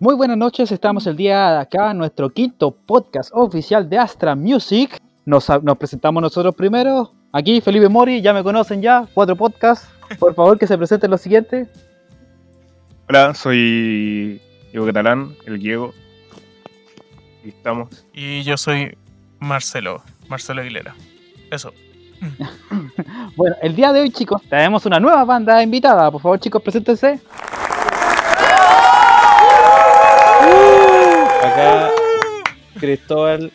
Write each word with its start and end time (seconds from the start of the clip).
Muy 0.00 0.14
buenas 0.14 0.36
noches, 0.36 0.70
estamos 0.70 1.08
el 1.08 1.16
día 1.16 1.50
de 1.50 1.58
acá 1.58 1.90
en 1.90 1.98
nuestro 1.98 2.30
quinto 2.30 2.70
podcast 2.70 3.30
oficial 3.34 3.90
de 3.90 3.98
Astra 3.98 4.36
Music. 4.36 4.96
Nos, 5.24 5.48
nos 5.64 5.76
presentamos 5.76 6.22
nosotros 6.22 6.54
primero. 6.54 7.12
Aquí 7.32 7.60
Felipe 7.60 7.88
Mori, 7.88 8.22
ya 8.22 8.32
me 8.32 8.44
conocen 8.44 8.80
ya, 8.80 9.08
cuatro 9.12 9.34
podcasts. 9.34 9.88
Por 10.20 10.36
favor 10.36 10.56
que 10.56 10.68
se 10.68 10.78
presenten 10.78 11.10
los 11.10 11.20
siguientes. 11.20 11.66
Hola, 13.08 13.34
soy 13.34 14.40
Diego 14.70 14.86
Catalán, 14.86 15.34
el 15.46 15.58
Diego. 15.58 15.92
Y 17.44 17.48
estamos. 17.48 18.06
Y 18.14 18.44
yo 18.44 18.56
soy 18.56 18.96
Marcelo, 19.40 20.04
Marcelo 20.28 20.60
Aguilera. 20.60 20.94
Eso. 21.50 21.72
bueno, 23.36 23.56
el 23.62 23.74
día 23.74 23.92
de 23.92 24.02
hoy, 24.02 24.10
chicos, 24.10 24.42
tenemos 24.48 24.86
una 24.86 25.00
nueva 25.00 25.24
banda 25.24 25.60
invitada. 25.60 26.08
Por 26.12 26.22
favor, 26.22 26.38
chicos, 26.38 26.62
preséntense. 26.62 27.20
Acá 31.58 31.90
Cristóbal, 32.78 33.50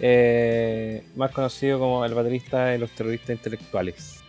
eh, 0.00 1.04
más 1.16 1.30
conocido 1.32 1.78
como 1.78 2.04
el 2.04 2.14
baterista 2.14 2.66
de 2.66 2.78
los 2.78 2.90
terroristas 2.92 3.30
intelectuales. 3.30 4.20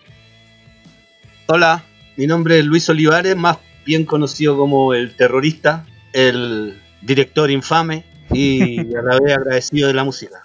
Hola, 1.47 1.83
mi 2.17 2.27
nombre 2.27 2.59
es 2.59 2.65
Luis 2.65 2.89
Olivares, 2.89 3.37
más 3.37 3.57
bien 3.85 4.05
conocido 4.05 4.57
como 4.57 4.93
el 4.93 5.15
terrorista, 5.15 5.85
el 6.11 6.77
director 7.01 7.49
infame 7.49 8.03
y 8.31 8.79
a 8.95 9.01
la 9.01 9.19
vez 9.21 9.37
agradecido 9.37 9.87
de 9.87 9.93
la 9.93 10.03
música. 10.03 10.41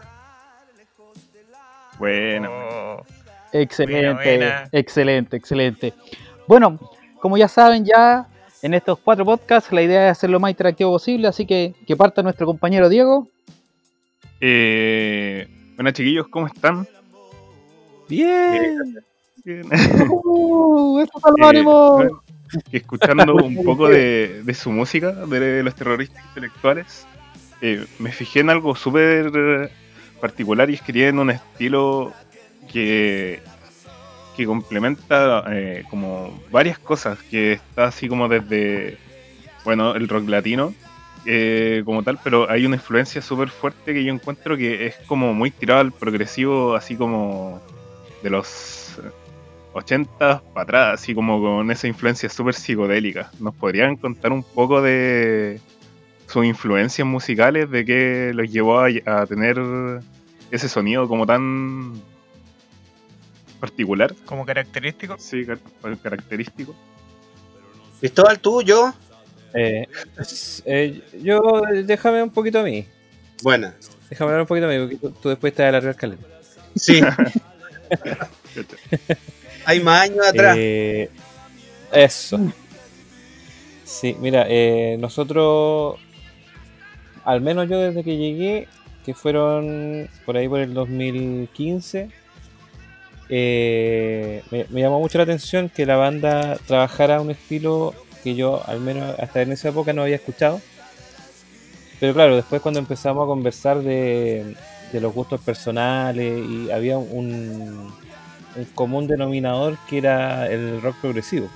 Bueno. 1.98 2.50
Oh, 2.52 3.05
Excelente, 3.52 4.06
Buena, 4.06 4.22
buena. 4.22 4.68
excelente, 4.72 5.36
excelente. 5.36 5.94
Bueno, 6.46 6.78
como 7.20 7.36
ya 7.36 7.48
saben 7.48 7.84
ya, 7.84 8.27
en 8.64 8.73
estos 8.73 8.98
cuatro 8.98 9.27
podcasts 9.27 9.70
la 9.73 9.83
idea 9.83 10.06
es 10.06 10.12
hacer 10.12 10.30
lo 10.30 10.41
más 10.41 10.50
interactivo 10.50 10.91
posible, 10.92 11.28
así 11.28 11.44
que 11.44 11.75
que 11.86 11.97
parta 11.97 12.22
nuestro 12.22 12.47
compañero 12.47 12.89
Diego. 12.89 13.28
Eh, 14.41 15.47
bueno, 15.77 15.91
chiquillos, 15.91 16.28
¿cómo 16.28 16.47
están? 16.47 16.89
Bien. 18.08 18.97
Bien. 19.44 19.66
¡Uh! 20.08 20.98
¡Eso 20.98 21.12
es 21.19 21.24
el 21.36 21.44
Eh, 21.44 21.47
ánimo! 21.47 22.02
escuchando 22.72 23.34
un 23.44 23.62
poco 23.64 23.89
de, 23.89 24.42
de 24.42 24.55
su 24.55 24.70
música, 24.70 25.12
de 25.12 25.62
los 25.62 25.74
terroristas 25.74 26.24
intelectuales, 26.28 27.06
eh, 27.61 27.84
me 27.98 28.12
fijé 28.12 28.41
en 28.41 28.48
algo 28.48 28.74
súper 28.74 29.70
particular 30.22 30.70
y 30.70 30.74
es 30.74 30.80
que 30.80 30.92
tienen 30.94 31.19
un 31.19 31.30
estilo 31.30 32.14
que, 32.72 33.42
que 34.36 34.46
complementa 34.46 35.44
eh, 35.50 35.84
como 35.90 36.38
varias 36.50 36.78
cosas, 36.78 37.18
que 37.22 37.52
está 37.52 37.84
así 37.86 38.08
como 38.08 38.28
desde, 38.28 38.98
bueno, 39.64 39.94
el 39.94 40.08
rock 40.08 40.28
latino 40.28 40.74
eh, 41.27 41.82
como 41.84 42.02
tal, 42.02 42.18
pero 42.22 42.50
hay 42.50 42.66
una 42.66 42.77
influencia 42.77 43.22
súper 43.22 43.48
fuerte 43.48 43.94
que 43.94 44.05
yo 44.05 44.12
encuentro 44.12 44.56
que 44.56 44.86
es 44.86 44.96
como 45.06 45.32
muy 45.32 45.50
tirado 45.50 45.80
al 45.80 45.92
progresivo, 45.92 46.74
así 46.74 46.96
como 46.96 47.62
de 48.22 48.30
los 48.30 48.98
80 49.72 50.42
para 50.52 50.62
atrás, 50.62 51.00
así 51.00 51.14
como 51.14 51.40
con 51.40 51.70
esa 51.70 51.86
influencia 51.86 52.28
súper 52.28 52.55
psicodélica. 52.55 53.30
¿Nos 53.40 53.55
podrían 53.55 53.96
contar 53.96 54.32
un 54.32 54.42
poco 54.42 54.82
de 54.82 55.60
sus 56.27 56.44
influencias 56.44 57.06
musicales, 57.06 57.70
de 57.70 57.84
qué 57.84 58.32
los 58.34 58.50
llevó 58.50 58.80
a, 58.80 58.88
a 59.06 59.27
tener 59.27 59.58
ese 60.50 60.68
sonido 60.68 61.08
como 61.08 61.27
tan 61.27 61.94
particular? 63.69 64.15
como 64.25 64.45
característico. 64.45 65.17
Sí, 65.19 65.45
car- 65.47 65.59
característico. 66.03 66.75
Cristóbal, 68.01 68.39
tú, 68.41 68.62
yo, 68.62 68.93
Eh, 69.55 69.87
eh, 70.65 71.01
yo, 71.23 71.62
déjame 71.85 72.23
un 72.23 72.31
poquito 72.31 72.59
a 72.61 72.62
mí. 72.65 72.85
buena. 73.42 73.74
Déjame 74.11 74.30
hablar 74.30 74.41
un 74.42 74.47
poquito 74.48 74.67
a 74.67 74.70
mí, 74.70 74.79
porque 74.79 74.97
tú, 74.97 75.11
tú 75.23 75.29
después 75.30 75.55
te 75.55 75.63
vas 75.63 75.67
a 75.67 75.69
alargar 75.70 75.97
caleta. 75.97 76.27
Sí, 76.77 77.01
hay 79.64 79.80
más 79.80 80.03
años 80.03 80.27
atrás. 80.27 80.57
Eh, 80.58 81.11
eso. 81.92 82.39
Sí, 83.85 84.17
mira, 84.20 84.47
eh, 84.48 84.97
nosotros, 84.98 85.97
al 87.24 87.41
menos 87.41 87.69
yo 87.69 87.79
desde 87.79 88.03
que 88.03 88.17
llegué, 88.17 88.69
que 89.05 89.14
fueron 89.14 90.08
por 90.27 90.36
ahí 90.36 90.48
por 90.48 90.61
el 90.61 90.74
2015, 90.74 92.11
eh, 93.36 94.45
me, 94.70 94.80
llamó 94.80 95.00
mucho 95.00 95.18
la 95.18 95.24
atención 95.24 95.68
que 95.68 95.86
la 95.86 95.96
banda 95.96 96.56
trabajara 96.68 97.20
un 97.20 97.33
estilo 97.33 97.92
que 98.22 98.36
yo 98.36 98.62
al 98.64 98.78
menos 98.78 99.18
hasta 99.18 99.42
en 99.42 99.50
esa 99.50 99.70
época 99.70 99.92
no 99.92 100.02
había 100.02 100.14
escuchado. 100.14 100.61
Pero 101.98 102.14
claro, 102.14 102.36
después 102.36 102.62
cuando 102.62 102.78
empezamos 102.78 103.24
a 103.24 103.27
conversar 103.27 103.83
de, 103.83 104.55
los 104.92 105.12
gustos 105.12 105.40
personales 105.40 106.44
y 106.48 106.70
había 106.70 106.96
un, 106.96 107.92
un 108.55 108.64
común 108.77 109.08
denominador 109.08 109.78
que 109.89 109.98
era 109.98 110.48
el 110.48 110.80
rock 110.80 110.94
progresivo. 111.00 111.48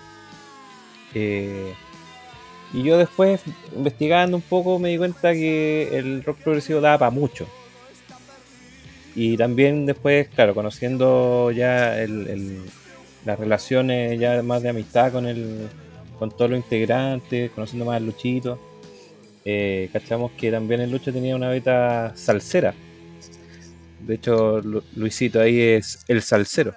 Eh, 1.15 1.75
y 2.73 2.83
yo 2.83 2.99
después, 2.99 3.41
investigando 3.75 4.37
un 4.37 4.43
poco, 4.43 4.81
me 4.81 4.89
di 4.89 4.99
cuenta 4.99 5.33
que 5.33 5.97
el 5.97 6.25
rock 6.25 6.39
progresivo 6.39 6.81
daba 6.81 6.99
para 6.99 7.11
mucho. 7.13 7.47
Y 9.15 9.37
también 9.37 9.87
después, 9.87 10.29
claro, 10.29 10.55
conociendo 10.55 11.51
ya 11.51 12.01
el- 12.01 12.29
el- 12.29 12.63
las 13.25 13.39
relaciones 13.39 14.19
ya 14.19 14.43
más 14.43 14.63
de 14.63 14.69
amistad 14.71 15.13
con 15.13 15.27
el 15.27 15.69
con 16.19 16.31
todos 16.31 16.51
los 16.51 16.59
integrantes, 16.59 17.51
conociendo 17.53 17.85
más 17.85 17.97
al 17.99 18.07
Luchito, 18.07 18.59
eh, 19.45 19.89
cachamos 19.93 20.33
que 20.33 20.51
también 20.51 20.81
el 20.81 20.91
Lucho 20.91 21.13
tenía 21.13 21.37
una 21.37 21.49
beta 21.49 22.13
salsera. 22.17 22.75
De 24.01 24.15
hecho, 24.15 24.61
Lu- 24.61 24.83
Luisito 24.97 25.41
ahí 25.41 25.61
es 25.61 26.01
el 26.09 26.23
salsero. 26.23 26.75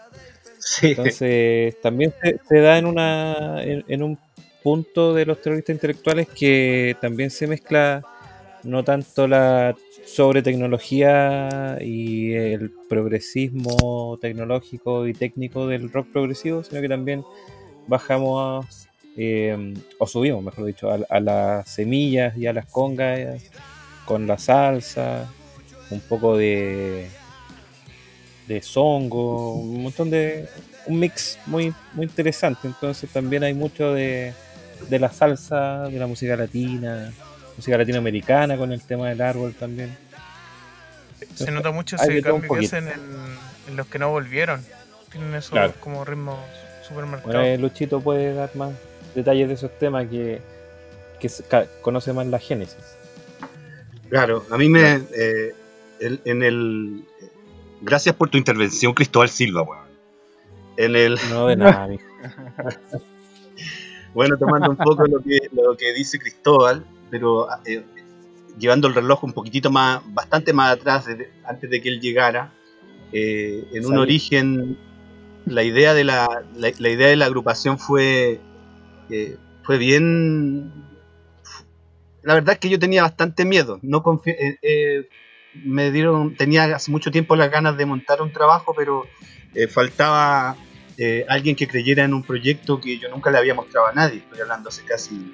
Sí, 0.59 0.87
Entonces, 0.89 1.79
también 1.81 2.13
se, 2.21 2.39
se 2.47 2.57
da 2.59 2.77
en, 2.77 2.85
una, 2.85 3.63
en, 3.63 3.83
en 3.87 4.03
un 4.03 4.17
punto 4.61 5.13
de 5.13 5.25
los 5.25 5.41
terroristas 5.41 5.73
intelectuales 5.73 6.27
que 6.29 6.95
también 7.01 7.31
se 7.31 7.47
mezcla 7.47 8.03
no 8.63 8.83
tanto 8.83 9.27
la 9.27 9.75
sobre 10.05 10.41
tecnología 10.41 11.77
y 11.81 12.33
el 12.33 12.71
progresismo 12.89 14.17
tecnológico 14.21 15.07
y 15.07 15.13
técnico 15.13 15.67
del 15.67 15.91
rock 15.91 16.07
progresivo, 16.11 16.63
sino 16.63 16.81
que 16.81 16.89
también 16.89 17.23
bajamos 17.87 18.87
eh, 19.17 19.73
o 19.99 20.07
subimos, 20.07 20.43
mejor 20.43 20.65
dicho, 20.65 20.89
a, 20.89 20.99
a 21.09 21.19
las 21.19 21.69
semillas 21.69 22.37
y 22.37 22.47
a 22.47 22.53
las 22.53 22.65
congas 22.65 23.43
con 24.05 24.27
la 24.27 24.37
salsa, 24.37 25.31
un 25.89 25.99
poco 26.01 26.37
de 26.37 27.07
de 28.47 28.61
songo, 28.61 29.55
un 29.55 29.83
montón 29.83 30.09
de 30.09 30.47
un 30.87 30.99
mix 30.99 31.37
muy 31.45 31.73
muy 31.93 32.05
interesante. 32.05 32.67
Entonces 32.67 33.09
también 33.09 33.43
hay 33.43 33.53
mucho 33.53 33.93
de, 33.93 34.33
de 34.89 34.99
la 34.99 35.09
salsa, 35.09 35.83
de 35.87 35.99
la 35.99 36.07
música 36.07 36.35
latina, 36.35 37.13
música 37.57 37.77
latinoamericana 37.77 38.57
con 38.57 38.71
el 38.71 38.81
tema 38.81 39.09
del 39.09 39.21
árbol 39.21 39.53
también. 39.53 39.95
Se 41.35 41.51
nota 41.51 41.71
mucho 41.71 41.95
ese 41.95 42.21
cambio 42.21 42.49
que 42.53 42.65
hacen 42.65 42.87
en, 42.87 42.99
en 43.69 43.75
los 43.75 43.87
que 43.87 43.99
no 43.99 44.09
volvieron. 44.09 44.63
Tienen 45.11 45.33
esos 45.35 45.51
Claro. 45.51 45.73
como 45.79 46.03
ritmos 46.05 46.37
super 46.87 47.03
Bueno, 47.05 47.07
marcados. 47.23 47.45
eh, 47.47 47.57
Luchito 47.57 47.99
puede 48.01 48.33
dar 48.33 48.55
más 48.55 48.71
detalles 49.13 49.47
de 49.49 49.53
esos 49.55 49.77
temas 49.77 50.07
que, 50.07 50.41
que 51.19 51.29
conoce 51.81 52.13
más 52.13 52.25
la 52.27 52.39
génesis. 52.39 52.77
claro. 54.09 54.45
A 54.49 54.57
mí 54.57 54.67
me. 54.69 54.95
eh, 55.15 55.53
el- 55.99 56.21
en 56.25 56.43
el. 56.43 57.03
Gracias 57.81 58.15
por 58.15 58.29
tu 58.29 58.37
intervención, 58.37 58.93
Cristóbal 58.93 59.29
Silva, 59.29 59.61
weón. 59.63 59.85
En 60.77 60.95
el. 60.95 61.19
No 61.29 61.47
de 61.47 61.55
nada, 61.57 61.87
mijo. 61.87 62.03
Bueno, 64.13 64.37
tomando 64.37 64.69
un 64.69 64.77
poco 64.77 65.05
lo 65.07 65.19
que, 65.21 65.39
lo 65.53 65.75
que 65.77 65.93
dice 65.93 66.19
Cristóbal, 66.19 66.83
pero 67.11 67.47
eh, 67.65 67.83
llevando 68.57 68.87
el 68.87 68.95
reloj 68.95 69.23
un 69.25 69.33
poquitito 69.33 69.69
más, 69.69 70.01
bastante 70.07 70.53
más 70.53 70.71
atrás, 70.71 71.05
de- 71.05 71.29
antes 71.45 71.69
de 71.69 71.81
que 71.81 71.89
él 71.89 71.99
llegara, 71.99 72.51
eh, 73.11 73.65
en 73.73 73.85
un 73.85 73.97
origen, 73.99 74.77
la 75.45 75.63
idea 75.63 75.93
de 75.93 76.03
la, 76.05 76.43
la, 76.55 76.71
la 76.77 76.89
idea 76.89 77.07
de 77.09 77.15
la 77.17 77.25
agrupación 77.25 77.77
fue, 77.77 78.39
eh, 79.09 79.37
fue 79.63 79.77
bien... 79.77 80.71
La 82.23 82.35
verdad 82.35 82.53
es 82.53 82.59
que 82.59 82.69
yo 82.69 82.77
tenía 82.79 83.01
bastante 83.01 83.45
miedo, 83.45 83.79
no 83.81 84.03
me 85.65 85.91
dieron, 85.91 86.35
tenía 86.35 86.63
hace 86.75 86.91
mucho 86.91 87.09
tiempo 87.11 87.35
las 87.35 87.49
ganas 87.51 87.75
de 87.77 87.85
montar 87.85 88.21
un 88.21 88.31
trabajo, 88.31 88.73
pero 88.77 89.05
faltaba 89.69 90.55
alguien 91.27 91.55
que 91.55 91.67
creyera 91.67 92.03
en 92.05 92.13
un 92.13 92.21
proyecto 92.21 92.79
que 92.79 92.99
yo 92.99 93.09
nunca 93.09 93.31
le 93.31 93.39
había 93.39 93.55
mostrado 93.55 93.87
a 93.87 93.93
nadie. 93.93 94.19
Estoy 94.19 94.39
hablando 94.41 94.69
hace 94.69 94.85
casi, 94.85 95.33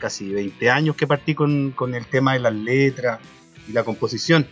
casi 0.00 0.32
20 0.32 0.70
años 0.70 0.96
que 0.96 1.06
partí 1.06 1.34
con, 1.34 1.70
con 1.70 1.94
el 1.94 2.06
tema 2.06 2.32
de 2.32 2.40
las 2.40 2.54
letras 2.54 3.20
y 3.68 3.72
la 3.72 3.84
composición. 3.84 4.46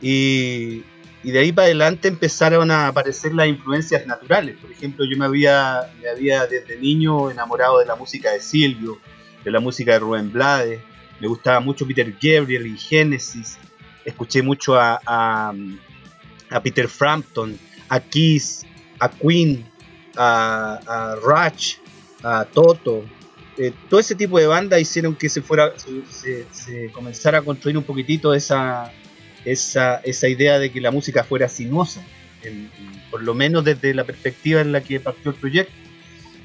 Y, 0.00 0.84
y 1.24 1.30
de 1.32 1.38
ahí 1.40 1.50
para 1.50 1.66
adelante 1.66 2.06
empezaron 2.06 2.70
a 2.70 2.86
aparecer 2.88 3.34
las 3.34 3.48
influencias 3.48 4.06
naturales. 4.06 4.56
Por 4.60 4.70
ejemplo, 4.70 5.04
yo 5.04 5.18
me 5.18 5.24
había, 5.24 5.90
me 6.00 6.08
había 6.08 6.46
desde 6.46 6.78
niño 6.78 7.30
enamorado 7.30 7.80
de 7.80 7.86
la 7.86 7.96
música 7.96 8.30
de 8.30 8.40
Silvio, 8.40 8.98
de 9.44 9.50
la 9.50 9.58
música 9.58 9.92
de 9.92 9.98
Rubén 9.98 10.30
Blades, 10.30 10.80
me 11.20 11.28
gustaba 11.28 11.60
mucho 11.60 11.86
Peter 11.86 12.12
Gabriel 12.12 12.66
y 12.66 12.76
Genesis, 12.76 13.58
escuché 14.04 14.42
mucho 14.42 14.78
a, 14.78 15.00
a, 15.06 16.60
Peter 16.62 16.88
Frampton, 16.88 17.58
a 17.88 18.00
Kiss, 18.00 18.66
a 18.98 19.08
Queen, 19.08 19.66
a, 20.16 20.78
a 20.86 21.16
Rush, 21.16 21.76
a 22.22 22.44
Toto. 22.44 23.04
Eh, 23.58 23.72
todo 23.88 24.00
ese 24.00 24.14
tipo 24.14 24.38
de 24.38 24.46
bandas 24.46 24.80
hicieron 24.80 25.14
que 25.14 25.30
se 25.30 25.40
fuera 25.40 25.72
se, 25.78 26.90
comenzara 26.92 27.38
a 27.38 27.42
construir 27.42 27.78
un 27.78 27.84
poquitito 27.84 28.34
esa, 28.34 28.92
esa, 29.44 29.96
esa 29.96 30.28
idea 30.28 30.58
de 30.58 30.70
que 30.70 30.80
la 30.80 30.90
música 30.90 31.24
fuera 31.24 31.48
sinuosa, 31.48 32.04
por 33.10 33.22
lo 33.22 33.34
menos 33.34 33.64
desde 33.64 33.94
la 33.94 34.04
perspectiva 34.04 34.60
en 34.60 34.72
la 34.72 34.82
que 34.82 35.00
partió 35.00 35.30
el 35.30 35.36
proyecto. 35.38 35.72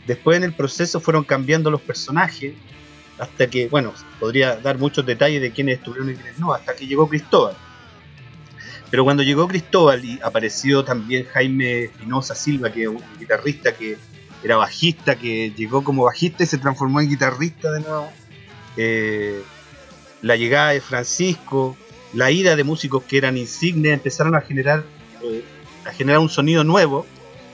Después 0.07 0.37
en 0.37 0.43
el 0.43 0.53
proceso 0.53 0.99
fueron 0.99 1.23
cambiando 1.23 1.69
los 1.69 1.81
personajes, 1.81 2.53
hasta 3.19 3.47
que, 3.47 3.67
bueno, 3.67 3.93
podría 4.19 4.55
dar 4.55 4.77
muchos 4.77 5.05
detalles 5.05 5.41
de 5.41 5.51
quiénes 5.51 5.77
estuvieron 5.77 6.09
y 6.09 6.15
quiénes 6.15 6.39
no, 6.39 6.53
hasta 6.53 6.75
que 6.75 6.87
llegó 6.87 7.07
Cristóbal. 7.07 7.55
Pero 8.89 9.03
cuando 9.03 9.21
llegó 9.21 9.47
Cristóbal 9.47 10.03
y 10.03 10.19
apareció 10.23 10.83
también 10.83 11.25
Jaime 11.25 11.83
Espinosa 11.83 12.35
Silva, 12.35 12.71
que 12.71 12.83
es 12.83 12.87
un 12.87 13.01
guitarrista 13.19 13.73
que 13.73 13.97
era 14.43 14.57
bajista, 14.57 15.17
que 15.17 15.51
llegó 15.51 15.83
como 15.83 16.03
bajista 16.03 16.43
y 16.43 16.47
se 16.47 16.57
transformó 16.57 17.01
en 17.01 17.09
guitarrista 17.09 17.71
de 17.71 17.81
nuevo. 17.81 18.09
eh, 18.77 19.41
la 20.21 20.35
llegada 20.35 20.69
de 20.69 20.81
Francisco, 20.81 21.75
la 22.13 22.31
ida 22.31 22.55
de 22.55 22.63
músicos 22.63 23.03
que 23.03 23.17
eran 23.17 23.37
insignes, 23.37 23.93
empezaron 23.93 24.35
a 24.35 24.41
generar, 24.41 24.83
eh, 25.23 25.43
a 25.85 25.91
generar 25.91 26.19
un 26.19 26.29
sonido 26.29 26.63
nuevo, 26.63 27.05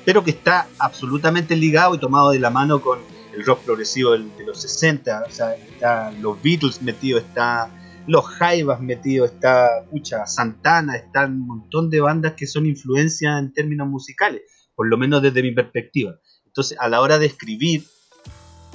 pero 0.05 0.23
que 0.23 0.31
está 0.31 0.67
absolutamente 0.77 1.55
ligado 1.55 1.95
y 1.95 1.99
tomado 1.99 2.31
de 2.31 2.39
la 2.39 2.49
mano 2.49 2.81
con 2.81 2.99
el 3.33 3.45
rock 3.45 3.61
progresivo 3.63 4.11
de 4.11 4.45
los 4.45 4.61
60. 4.61 5.23
O 5.27 5.31
sea, 5.31 5.55
está 5.55 6.11
los 6.11 6.41
Beatles 6.41 6.81
metidos, 6.81 7.23
está 7.23 7.69
los 8.07 8.25
Jaivas 8.25 8.81
metidos, 8.81 9.31
está 9.31 9.85
pucha, 9.89 10.25
Santana, 10.25 10.95
están 10.95 11.33
un 11.33 11.47
montón 11.47 11.89
de 11.89 11.99
bandas 11.99 12.33
que 12.33 12.47
son 12.47 12.65
influencias 12.65 13.39
en 13.39 13.53
términos 13.53 13.87
musicales, 13.87 14.41
por 14.75 14.87
lo 14.87 14.97
menos 14.97 15.21
desde 15.21 15.43
mi 15.43 15.51
perspectiva. 15.51 16.17
Entonces, 16.57 16.75
a 16.79 16.89
la 16.89 17.01
hora 17.01 17.19
de 17.19 17.27
escribir 17.27 17.85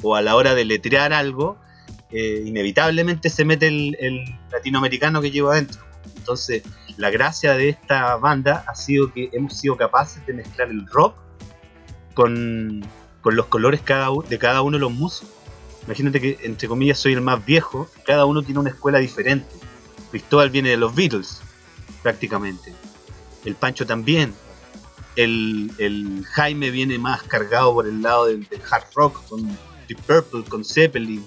o 0.03 0.15
a 0.15 0.23
la 0.23 0.37
hora 0.37 0.55
de 0.55 0.65
letrear 0.65 1.13
algo, 1.13 1.59
eh, 2.13 2.45
inevitablemente 2.47 3.29
se 3.29 3.45
mete 3.45 3.67
el, 3.67 4.23
latinoamericano 4.53 5.21
que 5.21 5.33
lleva 5.33 5.55
adentro. 5.55 5.83
Entonces, 6.17 6.63
la 6.97 7.11
gracia 7.11 7.55
de 7.55 7.71
esta 7.71 8.15
banda 8.19 8.65
ha 8.69 8.77
sido 8.77 9.13
que 9.13 9.31
hemos 9.33 9.59
sido 9.59 9.77
capaces 9.77 10.25
de 10.27 10.33
mezclar 10.33 10.71
el 10.71 10.87
rock 10.87 11.17
con, 12.15 12.87
los 13.25 13.47
colores 13.47 13.81
de 13.81 14.39
cada 14.39 14.63
uno 14.63 14.77
de 14.77 14.81
los 14.81 14.93
músicos. 14.93 15.35
Imagínate 15.85 16.21
que, 16.21 16.39
entre 16.45 16.69
comillas, 16.69 16.99
soy 16.99 17.15
el 17.15 17.21
más 17.21 17.45
viejo, 17.45 17.89
cada 18.07 18.27
uno 18.27 18.45
tiene 18.45 18.61
una 18.61 18.71
escuela 18.71 19.01
diferente. 19.01 19.57
Cristóbal 20.13 20.51
viene 20.51 20.69
de 20.69 20.77
los 20.77 20.95
Beatles, 20.95 21.41
prácticamente. 22.01 22.73
El 23.45 23.57
Pancho 23.57 23.85
también. 23.85 24.33
El, 25.17 26.25
Jaime 26.33 26.71
viene 26.71 26.99
más 26.99 27.23
cargado 27.23 27.75
por 27.75 27.87
el 27.87 28.03
lado 28.03 28.27
del, 28.27 28.47
hard 28.71 28.85
rock, 28.95 29.23
con 29.29 29.47
Deep 29.89 30.01
Purple, 30.07 30.45
con 30.49 30.65
Zeppelin. 30.65 31.25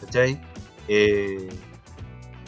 ¿Cachai? 0.00 0.40
Eh, 0.88 1.48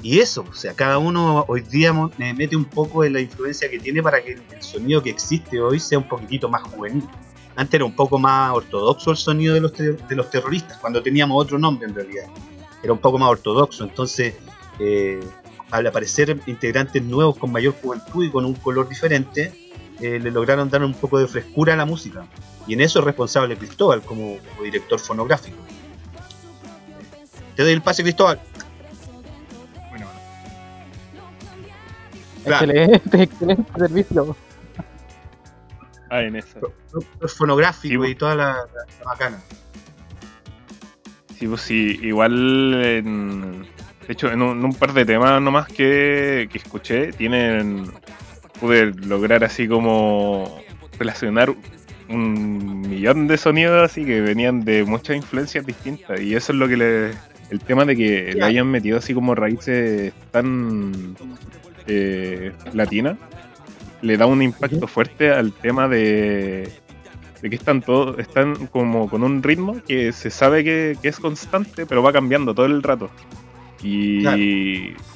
y 0.02 0.18
eso, 0.18 0.44
o 0.50 0.54
sea, 0.54 0.74
cada 0.74 0.98
uno 0.98 1.46
hoy 1.48 1.62
día 1.62 1.92
me 2.18 2.34
mete 2.34 2.56
un 2.56 2.66
poco 2.66 3.02
de 3.02 3.10
la 3.10 3.20
influencia 3.20 3.70
que 3.70 3.78
tiene 3.78 4.02
para 4.02 4.22
que 4.22 4.32
el 4.32 4.62
sonido 4.62 5.02
que 5.02 5.08
existe 5.08 5.58
hoy 5.58 5.80
sea 5.80 5.96
un 5.96 6.06
poquitito 6.06 6.48
más 6.48 6.62
juvenil. 6.62 7.08
Antes 7.56 7.74
era 7.74 7.86
un 7.86 7.96
poco 7.96 8.18
más 8.18 8.52
ortodoxo 8.54 9.12
el 9.12 9.16
sonido 9.16 9.54
de 9.54 9.60
los, 9.60 9.72
de 9.72 10.14
los 10.14 10.30
terroristas, 10.30 10.76
cuando 10.78 11.02
teníamos 11.02 11.42
otro 11.42 11.58
nombre 11.58 11.88
en 11.88 11.94
realidad. 11.94 12.26
Era 12.82 12.92
un 12.92 12.98
poco 12.98 13.16
más 13.16 13.30
ortodoxo, 13.30 13.84
entonces 13.84 14.34
eh, 14.78 15.20
al 15.70 15.86
aparecer 15.86 16.38
integrantes 16.46 17.02
nuevos 17.02 17.38
con 17.38 17.50
mayor 17.50 17.74
juventud 17.80 18.24
y 18.24 18.30
con 18.30 18.44
un 18.44 18.54
color 18.54 18.88
diferente, 18.88 19.52
eh, 20.06 20.18
le 20.20 20.30
lograron 20.30 20.68
dar 20.70 20.82
un 20.84 20.94
poco 20.94 21.18
de 21.18 21.26
frescura 21.26 21.74
a 21.74 21.76
la 21.76 21.84
música. 21.84 22.24
Y 22.66 22.74
en 22.74 22.80
eso 22.80 22.98
es 23.00 23.04
responsable 23.04 23.56
Cristóbal 23.56 24.02
como, 24.02 24.38
como 24.38 24.62
director 24.62 24.98
fonográfico. 24.98 25.58
Te 27.56 27.62
doy 27.62 27.72
el 27.72 27.82
pase, 27.82 28.02
Cristóbal. 28.02 28.40
Bueno, 29.90 30.06
Claro. 32.44 32.70
Excelente, 32.72 33.22
excelente 33.22 33.72
servicio. 33.78 34.36
ah, 36.10 36.22
en 36.22 36.36
eso. 36.36 36.72
Fonográfico 37.36 38.04
Sí, 38.04 38.10
y 38.10 38.14
toda 38.14 38.34
la, 38.34 38.44
la- 38.52 38.98
la 39.00 39.04
macana. 39.04 39.40
Sí, 41.38 41.48
pues 41.48 41.60
sí, 41.62 41.98
igual 42.02 42.74
en, 42.84 43.62
de 44.06 44.12
hecho 44.12 44.30
en 44.30 44.40
un, 44.40 44.58
en 44.58 44.64
un 44.64 44.74
par 44.74 44.92
de 44.92 45.04
temas 45.04 45.42
nomás 45.42 45.66
que, 45.66 46.48
que 46.50 46.58
escuché 46.58 47.12
tienen 47.12 47.92
pude 48.60 48.92
lograr 49.06 49.44
así 49.44 49.66
como 49.68 50.60
relacionar 50.98 51.54
un 52.08 52.82
millón 52.82 53.26
de 53.26 53.36
sonidos 53.38 53.82
así 53.82 54.04
que 54.04 54.20
venían 54.20 54.64
de 54.64 54.84
muchas 54.84 55.16
influencias 55.16 55.64
distintas 55.66 56.20
y 56.20 56.34
eso 56.34 56.52
es 56.52 56.58
lo 56.58 56.68
que 56.68 56.76
le 56.76 57.10
el 57.50 57.60
tema 57.60 57.84
de 57.84 57.96
que 57.96 58.32
le 58.34 58.38
Ya. 58.40 58.46
hayan 58.46 58.66
metido 58.70 58.98
así 58.98 59.14
como 59.14 59.34
raíces 59.34 60.12
tan 60.30 61.16
eh, 61.86 62.52
latinas 62.72 63.16
le 64.02 64.16
da 64.16 64.26
un 64.26 64.42
impacto 64.42 64.86
fuerte 64.86 65.30
al 65.30 65.52
tema 65.52 65.88
de 65.88 66.70
de 67.42 67.50
que 67.50 67.56
están 67.56 67.82
todos, 67.82 68.18
están 68.18 68.66
como 68.68 69.08
con 69.10 69.22
un 69.22 69.42
ritmo 69.42 69.76
que 69.86 70.12
se 70.12 70.30
sabe 70.30 70.64
que, 70.64 70.96
que 71.02 71.08
es 71.08 71.18
constante, 71.20 71.84
pero 71.84 72.02
va 72.02 72.10
cambiando 72.10 72.54
todo 72.54 72.64
el 72.64 72.82
rato. 72.82 73.10
Y 73.82 74.22
Claro. 74.22 74.38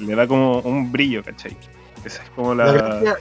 le 0.01 0.15
da 0.15 0.27
como 0.27 0.59
un 0.61 0.93
brillo, 0.93 1.23
¿cachai? 1.23 1.57
Esa 2.05 2.23
es 2.23 2.31
como 2.31 2.55
la. 2.55 2.73
Gracia, 2.73 3.17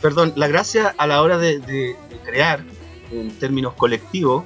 perdón, 0.00 0.32
la 0.36 0.48
gracia 0.48 0.94
a 0.96 1.06
la 1.06 1.22
hora 1.22 1.38
de, 1.38 1.96
crear 2.24 2.64
en 3.10 3.30
términos 3.38 3.74
colectivos, 3.74 4.44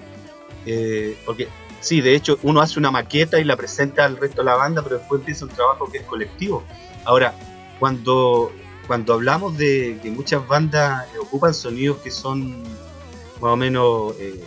eh, 0.66 1.16
porque 1.24 1.48
sí, 1.80 2.00
de 2.00 2.14
hecho 2.14 2.38
uno 2.42 2.60
hace 2.60 2.78
una 2.78 2.90
maqueta 2.90 3.38
y 3.38 3.44
la 3.44 3.56
presenta 3.56 4.04
al 4.04 4.16
resto 4.16 4.42
de 4.42 4.46
la 4.46 4.56
banda, 4.56 4.82
pero 4.82 4.98
después 4.98 5.20
empieza 5.20 5.44
un 5.44 5.50
trabajo 5.50 5.90
que 5.90 5.98
es 5.98 6.04
colectivo. 6.04 6.64
Ahora, 7.04 7.34
cuando, 7.78 8.52
cuando 8.86 9.14
hablamos 9.14 9.56
de 9.56 9.98
que 10.02 10.10
muchas 10.10 10.46
bandas 10.46 11.06
ocupan 11.20 11.54
sonidos 11.54 11.98
que 11.98 12.10
son 12.10 12.62
más 12.62 13.52
o 13.52 13.56
menos 13.56 14.14
eh, 14.18 14.42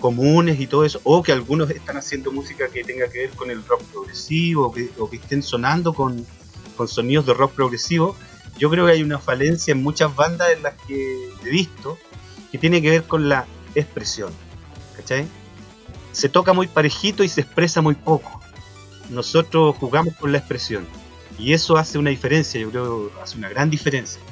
comunes 0.00 0.58
y 0.58 0.66
todo 0.66 0.84
eso, 0.84 1.00
o 1.04 1.22
que 1.22 1.32
algunos 1.32 1.70
están 1.70 1.98
haciendo 1.98 2.32
música 2.32 2.68
que 2.68 2.82
tenga 2.82 3.08
que 3.08 3.18
ver 3.18 3.30
con 3.30 3.50
el 3.50 3.64
rock 3.66 3.82
progresivo, 3.92 4.72
o 4.98 5.10
que 5.10 5.16
estén 5.16 5.42
sonando 5.42 5.92
con, 5.92 6.26
con 6.80 6.88
sonidos 6.88 7.26
de 7.26 7.34
rock 7.34 7.52
progresivo, 7.52 8.16
yo 8.56 8.70
creo 8.70 8.86
que 8.86 8.92
hay 8.92 9.02
una 9.02 9.18
falencia 9.18 9.72
en 9.72 9.82
muchas 9.82 10.16
bandas 10.16 10.48
en 10.56 10.62
las 10.62 10.72
que 10.86 11.28
he 11.44 11.50
visto 11.50 11.98
que 12.50 12.56
tiene 12.56 12.80
que 12.80 12.88
ver 12.88 13.04
con 13.04 13.28
la 13.28 13.44
expresión. 13.74 14.32
¿Cachai? 14.96 15.26
Se 16.12 16.30
toca 16.30 16.54
muy 16.54 16.68
parejito 16.68 17.22
y 17.22 17.28
se 17.28 17.42
expresa 17.42 17.82
muy 17.82 17.96
poco. 17.96 18.40
Nosotros 19.10 19.76
jugamos 19.76 20.14
con 20.16 20.32
la 20.32 20.38
expresión. 20.38 20.86
Y 21.38 21.52
eso 21.52 21.76
hace 21.76 21.98
una 21.98 22.08
diferencia, 22.08 22.58
yo 22.58 22.70
creo, 22.70 23.12
hace 23.22 23.36
una 23.36 23.50
gran 23.50 23.68
diferencia. 23.68 24.22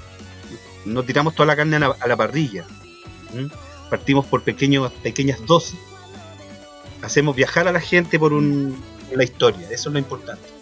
No 0.86 1.02
tiramos 1.02 1.34
toda 1.34 1.48
la 1.48 1.56
carne 1.56 1.76
a 1.76 2.06
la, 2.06 2.16
parrilla. 2.16 2.64
Partimos 3.90 4.24
por 4.24 4.42
pequeños, 4.42 4.90
pequeñas 5.02 5.44
dosis. 5.44 5.78
Hacemos 7.02 7.36
viajar 7.36 7.68
a 7.68 7.72
la 7.72 7.80
gente 7.80 8.18
por 8.18 8.32
un, 8.32 8.82
la 9.14 9.22
historia. 9.22 9.68
Eso 9.70 9.90
es 9.90 9.92
lo 9.92 9.98
importante. 9.98 10.57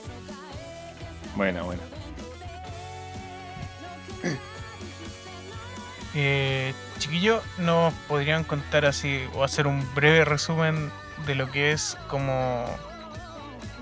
Buena, 1.37 1.63
buena. 1.63 1.83
Eh, 6.19 6.73
chiquillo, 6.99 7.43
¿nos 7.59 7.93
podrían 8.09 8.43
contar 8.43 8.87
así 8.87 9.21
o 9.35 9.45
hacer 9.45 9.67
un 9.67 9.87
breve 9.95 10.25
resumen 10.25 10.91
de 11.27 11.35
lo 11.35 11.51
que 11.51 11.73
es 11.73 11.99
como 12.09 12.65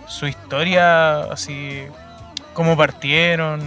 su 0.09 0.27
historia, 0.27 1.21
así, 1.31 1.83
cómo 2.53 2.77
partieron, 2.77 3.61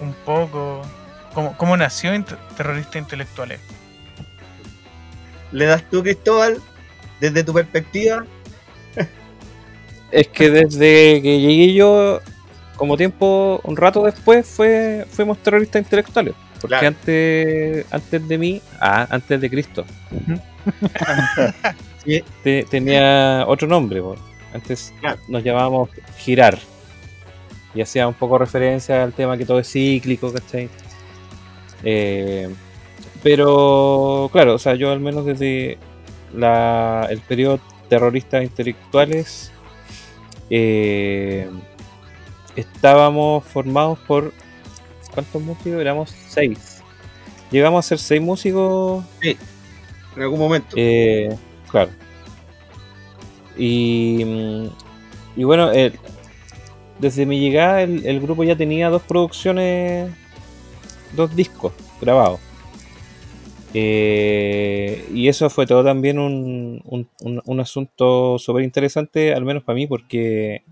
un 0.00 0.12
poco, 0.24 0.82
cómo, 1.34 1.56
cómo 1.58 1.76
nació 1.76 2.14
Int- 2.14 2.38
Terroristas 2.56 2.94
Intelectuales? 3.02 3.58
¿Le 5.50 5.64
das 5.64 5.82
tú, 5.90 6.04
Cristóbal, 6.04 6.62
desde 7.18 7.42
tu 7.42 7.52
perspectiva? 7.52 8.24
Es 10.12 10.28
que 10.28 10.50
desde 10.52 11.20
que 11.20 11.40
llegué 11.40 11.74
yo, 11.74 12.20
como 12.76 12.96
tiempo, 12.96 13.60
un 13.64 13.76
rato 13.76 14.02
después, 14.04 14.46
fue, 14.46 15.06
fuimos 15.10 15.38
terroristas 15.38 15.82
intelectuales. 15.82 16.34
Porque 16.60 16.68
Claro. 16.78 16.88
antes, 16.88 17.86
antes 17.92 18.28
de 18.28 18.38
mí, 18.38 18.62
ah, 18.80 19.06
antes 19.10 19.40
de 19.40 19.50
Cristo, 19.50 19.84
Sí, 22.04 22.22
te- 22.42 22.64
tenía 22.70 23.44
otro 23.46 23.66
nombre. 23.68 24.02
Antes 24.54 24.92
Claro. 25.00 25.18
nos 25.28 25.42
llamábamos 25.42 25.90
Girar. 26.18 26.58
Y 27.74 27.82
hacía 27.82 28.08
un 28.08 28.14
poco 28.14 28.38
referencia 28.38 29.02
al 29.02 29.12
tema 29.12 29.36
que 29.36 29.44
todo 29.44 29.58
es 29.58 29.70
cíclico, 29.70 30.32
¿cachai? 30.32 30.68
Eh, 31.82 32.48
pero, 33.22 34.30
claro, 34.32 34.54
o 34.54 34.58
sea, 34.58 34.74
yo 34.76 34.90
al 34.92 35.00
menos 35.00 35.26
desde 35.26 35.76
la, 36.34 37.06
el 37.10 37.20
periodo 37.20 37.60
terroristas 37.88 38.42
intelectuales 38.44 39.52
eh, 40.48 41.48
estábamos 42.56 43.44
formados 43.44 43.98
por. 44.00 44.32
¿Cuántos 45.14 45.42
músicos? 45.42 45.80
Éramos 45.80 46.10
seis. 46.28 46.82
Llegamos 47.50 47.84
a 47.84 47.88
ser 47.88 47.98
seis 47.98 48.20
músicos. 48.20 49.04
En 50.16 50.22
algún 50.22 50.38
momento. 50.38 50.68
eh, 50.76 51.36
claro. 51.70 51.90
Y, 53.56 54.22
mm, 54.24 54.66
y 55.40 55.44
bueno, 55.44 55.72
eh, 55.72 55.92
desde 56.98 57.24
mi 57.26 57.40
llegada 57.40 57.82
el, 57.82 58.04
el 58.06 58.20
grupo 58.20 58.44
ya 58.44 58.56
tenía 58.56 58.90
dos 58.90 59.02
producciones, 59.02 60.10
dos 61.14 61.34
discos 61.34 61.72
grabados. 62.00 62.40
Eh, 63.74 65.06
y 65.12 65.28
eso 65.28 65.50
fue 65.50 65.66
todo 65.66 65.84
también 65.84 66.18
un, 66.18 66.80
un- 66.84 67.08
un- 67.20 67.42
un 67.44 67.60
asunto 67.60 68.38
súper 68.38 68.62
interesante, 68.64 69.34
al 69.34 69.44
menos 69.44 69.64
para 69.64 69.76
mí, 69.76 69.86
porque 69.86 70.62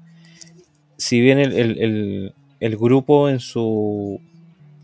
si 0.97 1.21
bien 1.21 1.39
el, 1.39 1.53
el- 1.53 1.79
el- 1.81 2.35
el 2.61 2.77
grupo 2.77 3.29
en 3.29 3.41
su, 3.41 4.21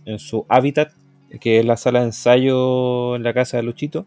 en 0.06 0.18
su 0.18 0.46
hábitat, 0.48 0.92
que 1.40 1.60
es 1.60 1.64
la 1.64 1.76
sala 1.76 2.00
de 2.00 2.06
ensayo 2.06 3.16
en 3.16 3.22
la 3.22 3.34
casa 3.34 3.56
de 3.58 3.62
Luchito, 3.64 4.06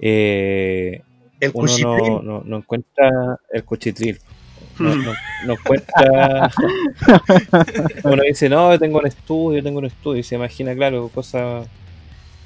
eh, 0.00 1.02
el 1.40 1.50
uno 1.54 1.78
no, 1.78 2.22
no, 2.22 2.42
no 2.44 2.56
encuentra 2.58 3.38
el 3.52 3.64
cuchitril. 3.64 4.18
No, 4.78 4.94
no- 4.94 5.12
no 5.46 5.52
encuentra. 5.54 6.50
uno 8.04 8.22
dice, 8.22 8.48
no, 8.48 8.72
yo 8.72 8.78
tengo 8.78 8.98
un 8.98 9.06
estudio, 9.06 9.58
yo 9.58 9.64
tengo 9.64 9.78
un 9.78 9.86
estudio, 9.86 10.20
y 10.20 10.22
se 10.22 10.36
imagina, 10.36 10.74
claro, 10.74 11.08
cosas. 11.08 11.66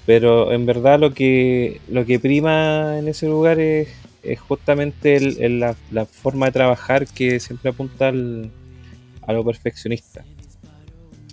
Pero 0.06 0.52
en 0.52 0.66
verdad 0.66 0.98
lo 1.00 1.14
que 1.14 1.80
lo 1.88 2.04
que 2.06 2.18
prima 2.20 2.98
en 2.98 3.08
ese 3.08 3.28
lugar 3.28 3.60
es, 3.60 3.88
es 4.22 4.40
justamente 4.40 5.16
el- 5.16 5.60
la, 5.60 5.74
forma 6.06 6.46
de 6.46 6.52
trabajar 6.52 7.06
que 7.06 7.40
siempre 7.40 7.70
apunta 7.70 8.08
al- 8.08 8.50
a 9.22 9.32
lo 9.32 9.44
perfeccionista. 9.44 10.24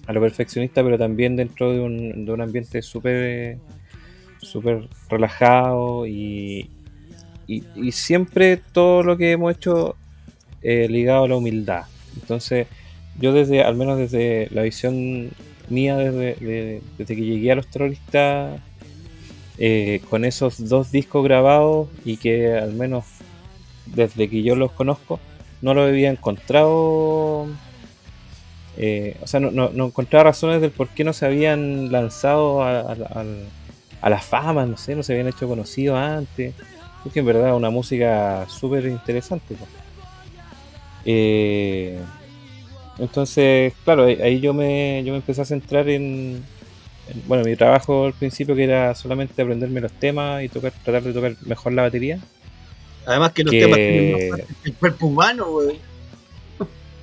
A 0.07 0.13
lo 0.13 0.21
perfeccionista, 0.21 0.83
pero 0.83 0.97
también 0.97 1.35
dentro 1.35 1.71
de 1.71 1.79
un, 1.79 2.25
de 2.25 2.31
un 2.31 2.41
ambiente 2.41 2.81
súper 4.41 4.87
relajado 5.09 6.07
y, 6.07 6.69
y, 7.47 7.63
siempre 7.91 8.57
todo 8.57 9.03
lo 9.03 9.17
que 9.17 9.31
hemos 9.31 9.55
hecho 9.55 9.95
eh, 10.61 10.87
ligado 10.89 11.25
a 11.25 11.27
la 11.27 11.35
humildad. 11.35 11.83
Entonces, 12.15 12.67
yo 13.19 13.33
desde, 13.33 13.63
al 13.63 13.75
menos 13.75 13.97
desde 13.97 14.47
la 14.51 14.63
visión 14.63 15.29
mía, 15.69 15.97
desde, 15.97 16.35
de- 16.45 16.81
desde 16.97 17.15
que 17.15 17.21
llegué 17.25 17.51
a 17.51 17.55
los 17.55 17.67
terroristas, 17.67 18.59
eh, 19.59 20.01
con 20.09 20.25
esos 20.25 20.69
dos 20.69 20.91
discos 20.91 21.23
grabados 21.23 21.89
y 22.05 22.17
que 22.17 22.53
al 22.57 22.73
menos 22.73 23.05
desde 23.87 24.29
que 24.29 24.41
yo 24.43 24.55
los 24.55 24.71
conozco, 24.71 25.19
no 25.61 25.73
lo 25.73 25.83
había 25.83 26.09
encontrado. 26.11 27.47
eh, 28.77 29.17
o 29.21 29.27
sea, 29.27 29.39
no, 29.41 29.51
no- 29.51 29.69
no 29.73 29.87
encontraba 29.87 30.23
razones 30.25 30.61
del 30.61 30.71
por 30.71 30.87
qué 30.89 31.03
no 31.03 31.11
se 31.13 31.25
habían 31.25 31.91
lanzado 31.91 32.63
a, 32.63 32.79
a- 32.93 33.25
a 34.01 34.09
la 34.09 34.19
fama, 34.19 34.65
no 34.65 34.77
sé, 34.77 34.95
no 34.95 35.03
se 35.03 35.13
habían 35.13 35.27
hecho 35.27 35.47
conocidos 35.47 35.97
antes. 35.99 36.53
Porque 37.03 37.19
en 37.19 37.25
verdad 37.25 37.55
una 37.55 37.69
música 37.69 38.45
súper 38.49 38.85
interesante. 38.85 39.55
Eh, 41.05 41.97
entonces, 42.97 43.73
claro, 43.83 44.03
ahí- 44.05 44.39
yo 44.41 44.53
me, 44.53 45.01
yo 45.05 45.11
me 45.13 45.17
empecé 45.17 45.41
a 45.41 45.45
centrar 45.45 45.87
en, 45.89 46.03
en- 46.03 46.43
bueno, 47.27 47.43
mi 47.43 47.55
trabajo 47.55 48.05
al 48.07 48.13
principio 48.13 48.55
que 48.55 48.63
era 48.65 48.93
solamente 48.95 49.41
aprenderme 49.41 49.81
los 49.81 49.91
temas 49.91 50.43
y 50.43 50.49
tocar, 50.49 50.71
tratar 50.83 51.03
de 51.03 51.13
tocar 51.13 51.35
mejor 51.45 51.73
la 51.73 51.83
batería. 51.83 52.19
Además 53.05 53.31
que 53.31 53.43
los 53.43 53.51
que- 53.51 53.59
temas 53.61 53.75
tienen 53.77 54.29
más 54.31 54.39
el 54.65 54.73
cuerpo 54.75 55.07
humano, 55.07 55.45
güey. 55.51 55.79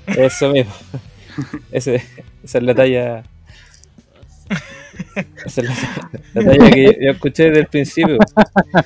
Eso 0.07 0.51
mismo. 0.51 0.73
Ese- 1.71 2.03
esa 2.45 2.59
es 2.59 2.65
la 2.65 2.75
talla. 2.75 3.23
Esa 5.45 5.61
es 5.63 5.69
la, 5.69 6.11
la 6.35 6.45
talla 6.45 6.71
que 6.71 6.85
yo, 6.85 6.93
yo 6.93 7.11
escuché 7.13 7.45
desde 7.45 7.61
el 7.61 7.67
principio. 7.67 8.19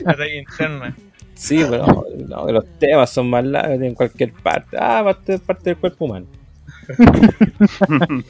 La 0.05 0.15
talla 0.17 0.35
interna. 0.35 0.97
Sí, 1.35 1.65
pero 1.69 2.07
no, 2.29 2.51
los 2.53 2.65
temas 2.79 3.11
son 3.11 3.31
más 3.31 3.45
largos 3.45 3.81
en 3.81 3.95
cualquier 3.95 4.33
parte. 4.33 4.77
Ah, 4.79 5.03
parte, 5.05 5.39
parte 5.39 5.71
del 5.71 5.77
cuerpo 5.79 6.05
humano. 6.07 6.27
Talla 7.79 8.25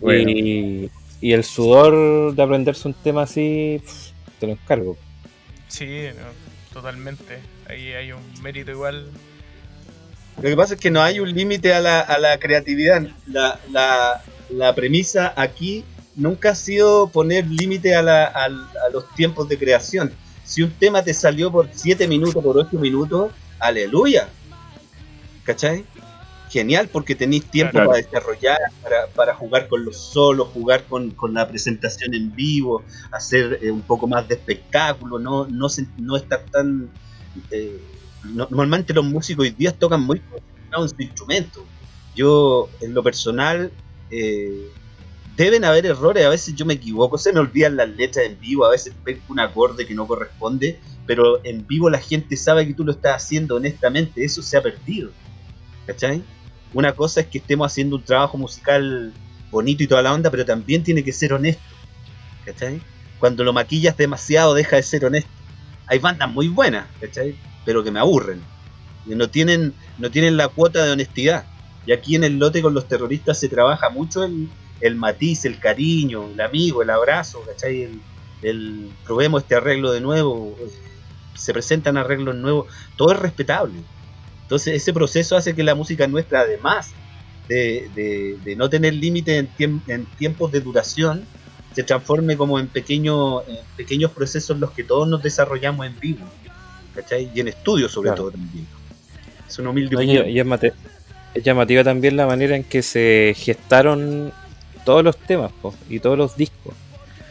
Bueno. 0.00 0.30
Y, 0.30 0.90
y 1.22 1.32
el 1.32 1.44
sudor 1.44 2.34
de 2.34 2.42
aprenderse 2.42 2.86
un 2.88 2.94
tema 2.94 3.22
así, 3.22 3.80
te 4.38 4.46
lo 4.46 4.52
encargo. 4.52 4.98
Sí, 5.68 5.86
no, 6.14 6.74
totalmente. 6.74 7.38
Ahí 7.68 7.92
hay 7.94 8.12
un 8.12 8.20
mérito 8.42 8.72
igual. 8.72 9.08
Lo 10.36 10.42
que 10.42 10.56
pasa 10.56 10.74
es 10.74 10.80
que 10.80 10.90
no 10.90 11.00
hay 11.00 11.20
un 11.20 11.32
límite 11.32 11.72
a 11.72 11.80
la, 11.80 12.00
a 12.00 12.18
la 12.18 12.38
creatividad. 12.38 13.02
La, 13.26 13.58
la, 13.70 14.22
la 14.50 14.74
premisa 14.74 15.32
aquí 15.36 15.84
nunca 16.16 16.50
ha 16.50 16.54
sido 16.54 17.06
poner 17.08 17.46
límite 17.46 17.94
a, 17.94 18.02
la- 18.02 18.24
al- 18.26 18.68
a 18.86 18.90
los 18.92 19.08
tiempos 19.14 19.48
de 19.48 19.56
creación. 19.58 20.12
Si 20.44 20.62
un 20.62 20.72
tema 20.72 21.02
te 21.02 21.14
salió 21.14 21.50
por 21.52 21.68
7 21.72 22.06
minutos, 22.08 22.42
por 22.42 22.58
8 22.58 22.78
minutos, 22.78 23.30
aleluya. 23.58 24.28
¿Cachai? 25.44 25.84
Genial, 26.52 26.90
porque 26.90 27.14
tenéis 27.14 27.50
tiempo 27.50 27.72
Claro. 27.72 27.88
para 27.90 28.02
desarrollar, 28.02 28.58
para, 28.82 29.06
para 29.14 29.34
jugar 29.34 29.68
con 29.68 29.84
los 29.86 29.96
solos, 30.12 30.48
jugar 30.48 30.86
con, 30.86 31.12
con 31.12 31.32
la 31.32 31.48
presentación 31.48 32.12
en 32.14 32.34
vivo, 32.34 32.84
hacer 33.10 33.58
eh, 33.62 33.70
un 33.70 33.82
poco 33.82 34.06
más 34.06 34.28
de 34.28 34.34
espectáculo, 34.34 35.18
no, 35.18 35.46
no, 35.48 35.68
se- 35.70 35.86
no 35.96 36.16
estar 36.16 36.40
tan... 36.50 36.90
eh, 37.50 37.80
no- 38.34 38.48
normalmente 38.50 38.92
los 38.92 39.04
músicos 39.04 39.44
hoy 39.44 39.50
día 39.52 39.72
tocan 39.72 40.02
muy 40.02 40.20
concentrados 40.20 40.92
en 40.92 40.96
su 40.96 41.02
instrumento. 41.02 41.66
Yo, 42.14 42.68
en 42.82 42.92
lo 42.92 43.02
personal, 43.02 43.72
eh, 44.10 44.52
deben 45.36 45.64
haber 45.64 45.86
errores, 45.86 46.26
a 46.26 46.28
veces 46.28 46.54
yo 46.54 46.66
me 46.66 46.74
equivoco, 46.74 47.16
se 47.16 47.32
me 47.32 47.40
olvidan 47.40 47.76
las 47.76 47.88
letras 47.88 48.26
en 48.26 48.38
vivo, 48.38 48.66
a 48.66 48.70
veces 48.70 48.94
pego 49.02 49.20
un 49.28 49.40
acorde 49.40 49.86
que 49.86 49.94
no 49.94 50.06
corresponde, 50.06 50.78
pero 51.06 51.40
en 51.44 51.66
vivo 51.66 51.88
la 51.88 51.98
gente 52.00 52.36
sabe 52.36 52.66
que 52.66 52.74
tú 52.74 52.84
lo 52.84 52.92
estás 52.92 53.16
haciendo 53.24 53.56
honestamente, 53.56 54.22
eso 54.24 54.42
se 54.42 54.56
ha 54.58 54.62
perdido. 54.62 55.12
¿Cachai? 55.86 56.22
Una 56.74 56.94
cosa 56.94 57.20
es 57.20 57.26
que 57.26 57.38
estemos 57.38 57.70
haciendo 57.70 57.96
un 57.96 58.02
trabajo 58.02 58.38
musical 58.38 59.12
bonito 59.50 59.82
y 59.82 59.86
toda 59.86 60.02
la 60.02 60.12
onda, 60.12 60.30
pero 60.30 60.44
también 60.44 60.82
tiene 60.82 61.04
que 61.04 61.12
ser 61.12 61.32
honesto. 61.32 61.62
¿Cachai? 62.44 62.80
Cuando 63.18 63.44
lo 63.44 63.52
maquillas 63.52 63.96
demasiado 63.96 64.54
deja 64.54 64.76
de 64.76 64.82
ser 64.82 65.04
honesto. 65.04 65.30
Hay 65.86 65.98
bandas 65.98 66.30
muy 66.30 66.48
buenas, 66.48 66.86
¿cachai? 67.00 67.36
Pero 67.64 67.84
que 67.84 67.90
me 67.90 68.00
aburren. 68.00 68.40
No 69.06 69.28
tienen, 69.28 69.74
no 69.98 70.10
tienen 70.10 70.36
la 70.36 70.48
cuota 70.48 70.84
de 70.84 70.92
honestidad. 70.92 71.44
Y 71.86 71.92
aquí 71.92 72.14
en 72.14 72.24
el 72.24 72.38
lote 72.38 72.62
con 72.62 72.74
los 72.74 72.88
terroristas 72.88 73.38
se 73.38 73.48
trabaja 73.48 73.90
mucho 73.90 74.24
el, 74.24 74.48
el 74.80 74.96
matiz, 74.96 75.44
el 75.44 75.58
cariño, 75.58 76.30
el 76.32 76.40
amigo, 76.40 76.82
el 76.82 76.90
abrazo, 76.90 77.42
¿cachai? 77.46 77.82
El 77.82 78.00
probemos 79.04 79.42
este 79.42 79.54
arreglo 79.54 79.92
de 79.92 80.00
nuevo, 80.00 80.56
se 81.34 81.52
presentan 81.52 81.96
arreglos 81.96 82.34
nuevos, 82.34 82.66
todo 82.96 83.12
es 83.12 83.18
respetable. 83.18 83.74
Entonces 84.52 84.74
ese 84.82 84.92
proceso 84.92 85.34
hace 85.34 85.54
que 85.54 85.62
la 85.62 85.74
música 85.74 86.06
nuestra, 86.06 86.40
además 86.40 86.90
de, 87.48 87.88
de- 87.94 88.36
de 88.44 88.54
no 88.54 88.68
tener 88.68 88.92
límite 88.92 89.38
en, 89.38 89.48
tiemp- 89.56 89.88
en 89.88 90.04
tiempos 90.18 90.52
de 90.52 90.60
duración, 90.60 91.24
se 91.74 91.82
transforme 91.82 92.36
como 92.36 92.58
en, 92.58 92.66
pequeño, 92.66 93.40
en 93.48 93.56
pequeños 93.78 94.10
procesos 94.10 94.54
en 94.54 94.60
los 94.60 94.72
que 94.72 94.84
todos 94.84 95.08
nos 95.08 95.22
desarrollamos 95.22 95.86
en 95.86 95.98
vivo, 95.98 96.26
¿cachai? 96.94 97.30
Y 97.34 97.40
en 97.40 97.48
estudio 97.48 97.88
sobre 97.88 98.08
Claro. 98.10 98.24
todo 98.24 98.32
también. 98.32 98.66
Es 99.48 99.58
una 99.58 99.70
humilde 99.70 99.94
No, 99.96 100.02
y, 100.02 100.04
opinión. 100.18 100.28
y 100.28 100.38
es, 100.38 100.44
mate- 100.44 100.74
es 101.32 101.42
llamativa 101.42 101.82
también 101.82 102.14
la 102.18 102.26
manera 102.26 102.54
en 102.54 102.64
que 102.64 102.82
se 102.82 103.32
gestaron 103.34 104.34
todos 104.84 105.02
los 105.02 105.16
temas 105.16 105.50
po, 105.62 105.74
y 105.88 105.98
todos 105.98 106.18
los 106.18 106.36
discos. 106.36 106.74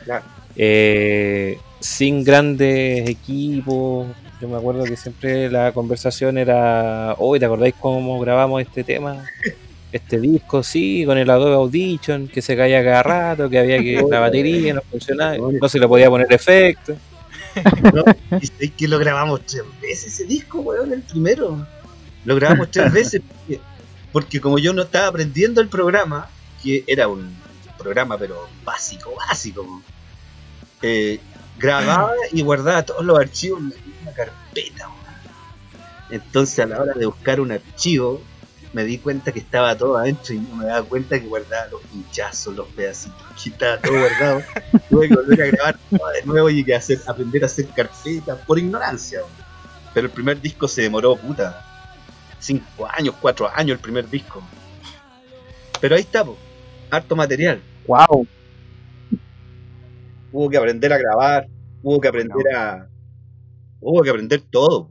Claro. 0.05 0.25
Eh, 0.55 1.59
sin 1.79 2.23
grandes 2.23 3.07
equipos. 3.07 4.07
Yo 4.41 4.47
me 4.47 4.57
acuerdo 4.57 4.83
que 4.85 4.97
siempre 4.97 5.51
la 5.51 5.71
conversación 5.71 6.35
era, 6.39 7.13
hoy 7.19 7.37
¿te 7.39 7.45
acordáis 7.45 7.75
cómo 7.79 8.19
grabamos 8.19 8.59
este 8.59 8.83
tema? 8.83 9.23
Este 9.91 10.19
disco, 10.19 10.63
sí, 10.63 11.03
con 11.05 11.19
el 11.19 11.29
Adobe 11.29 11.53
Audition, 11.53 12.27
que 12.27 12.41
se 12.41 12.57
caía 12.57 12.83
cada 12.83 13.03
rato, 13.03 13.49
que 13.51 13.59
había 13.59 13.77
que 13.77 14.03
la 14.09 14.19
batería 14.19 14.73
no 14.73 14.81
funcionaba, 14.89 15.37
no 15.37 15.69
se 15.69 15.79
le 15.79 15.87
podía 15.87 16.09
poner 16.09 16.33
efecto. 16.33 16.95
¿no? 17.93 18.03
Y 18.59 18.69
que 18.69 18.87
lo 18.87 18.97
grabamos 18.97 19.41
tres 19.45 19.61
veces 19.79 20.13
ese 20.13 20.25
disco, 20.25 20.61
weón, 20.61 20.91
el 20.91 21.03
primero. 21.03 21.67
Lo 22.25 22.35
grabamos 22.35 22.71
tres 22.71 22.91
veces 22.93 23.21
porque, 23.21 23.61
porque 24.11 24.41
como 24.41 24.57
yo 24.57 24.73
no 24.73 24.81
estaba 24.81 25.05
aprendiendo 25.05 25.61
el 25.61 25.67
programa, 25.67 26.29
que 26.63 26.83
era 26.87 27.07
un 27.07 27.35
programa 27.77 28.17
pero 28.17 28.47
básico, 28.63 29.13
básico, 29.15 29.83
eh, 30.81 31.19
grababa 31.59 32.13
y 32.31 32.41
guardaba 32.41 32.81
todos 32.81 33.05
los 33.05 33.19
archivos 33.19 33.61
una 34.01 34.11
carpeta. 34.11 34.89
Entonces 36.09 36.59
a 36.59 36.65
la 36.65 36.81
hora 36.81 36.93
de 36.93 37.05
buscar 37.05 37.39
un 37.39 37.51
archivo, 37.51 38.21
me 38.73 38.83
di 38.83 38.97
cuenta 38.97 39.31
que 39.31 39.39
estaba 39.39 39.77
todo 39.77 39.97
adentro 39.97 40.33
y 40.33 40.39
no 40.39 40.55
me 40.55 40.65
daba 40.65 40.83
cuenta 40.83 41.19
que 41.19 41.27
guardaba 41.27 41.67
los 41.67 41.81
pinchazos, 41.81 42.55
los 42.55 42.67
pedacitos, 42.69 43.21
que 43.41 43.49
estaba 43.49 43.77
todo 43.77 43.99
guardado. 43.99 44.41
Tuve 44.89 45.09
que 45.09 45.15
volver 45.15 45.41
a 45.41 45.45
grabar 45.47 45.79
todo 45.89 46.09
de 46.09 46.25
nuevo 46.25 46.49
y 46.49 46.63
que 46.63 46.75
hacer, 46.75 46.99
aprender 47.07 47.43
a 47.43 47.45
hacer 47.47 47.67
carpetas 47.67 48.37
por 48.45 48.59
ignorancia. 48.59 49.21
Pero 49.93 50.07
el 50.07 50.13
primer 50.13 50.39
disco 50.39 50.67
se 50.67 50.83
demoró, 50.83 51.15
puta, 51.17 51.65
cinco 52.39 52.87
años, 52.89 53.15
cuatro 53.19 53.49
años 53.53 53.75
el 53.75 53.79
primer 53.79 54.09
disco. 54.09 54.41
Pero 55.81 55.95
ahí 55.95 56.01
está, 56.01 56.23
po, 56.23 56.37
harto 56.89 57.15
material. 57.15 57.61
Wow. 57.87 58.27
Hubo 60.31 60.49
que 60.49 60.57
aprender 60.57 60.93
a 60.93 60.97
grabar, 60.97 61.47
hubo 61.83 61.99
que 61.99 62.07
aprender 62.07 62.55
a. 62.55 62.87
Hubo 63.81 64.01
que 64.03 64.09
aprender 64.11 64.41
todo. 64.49 64.89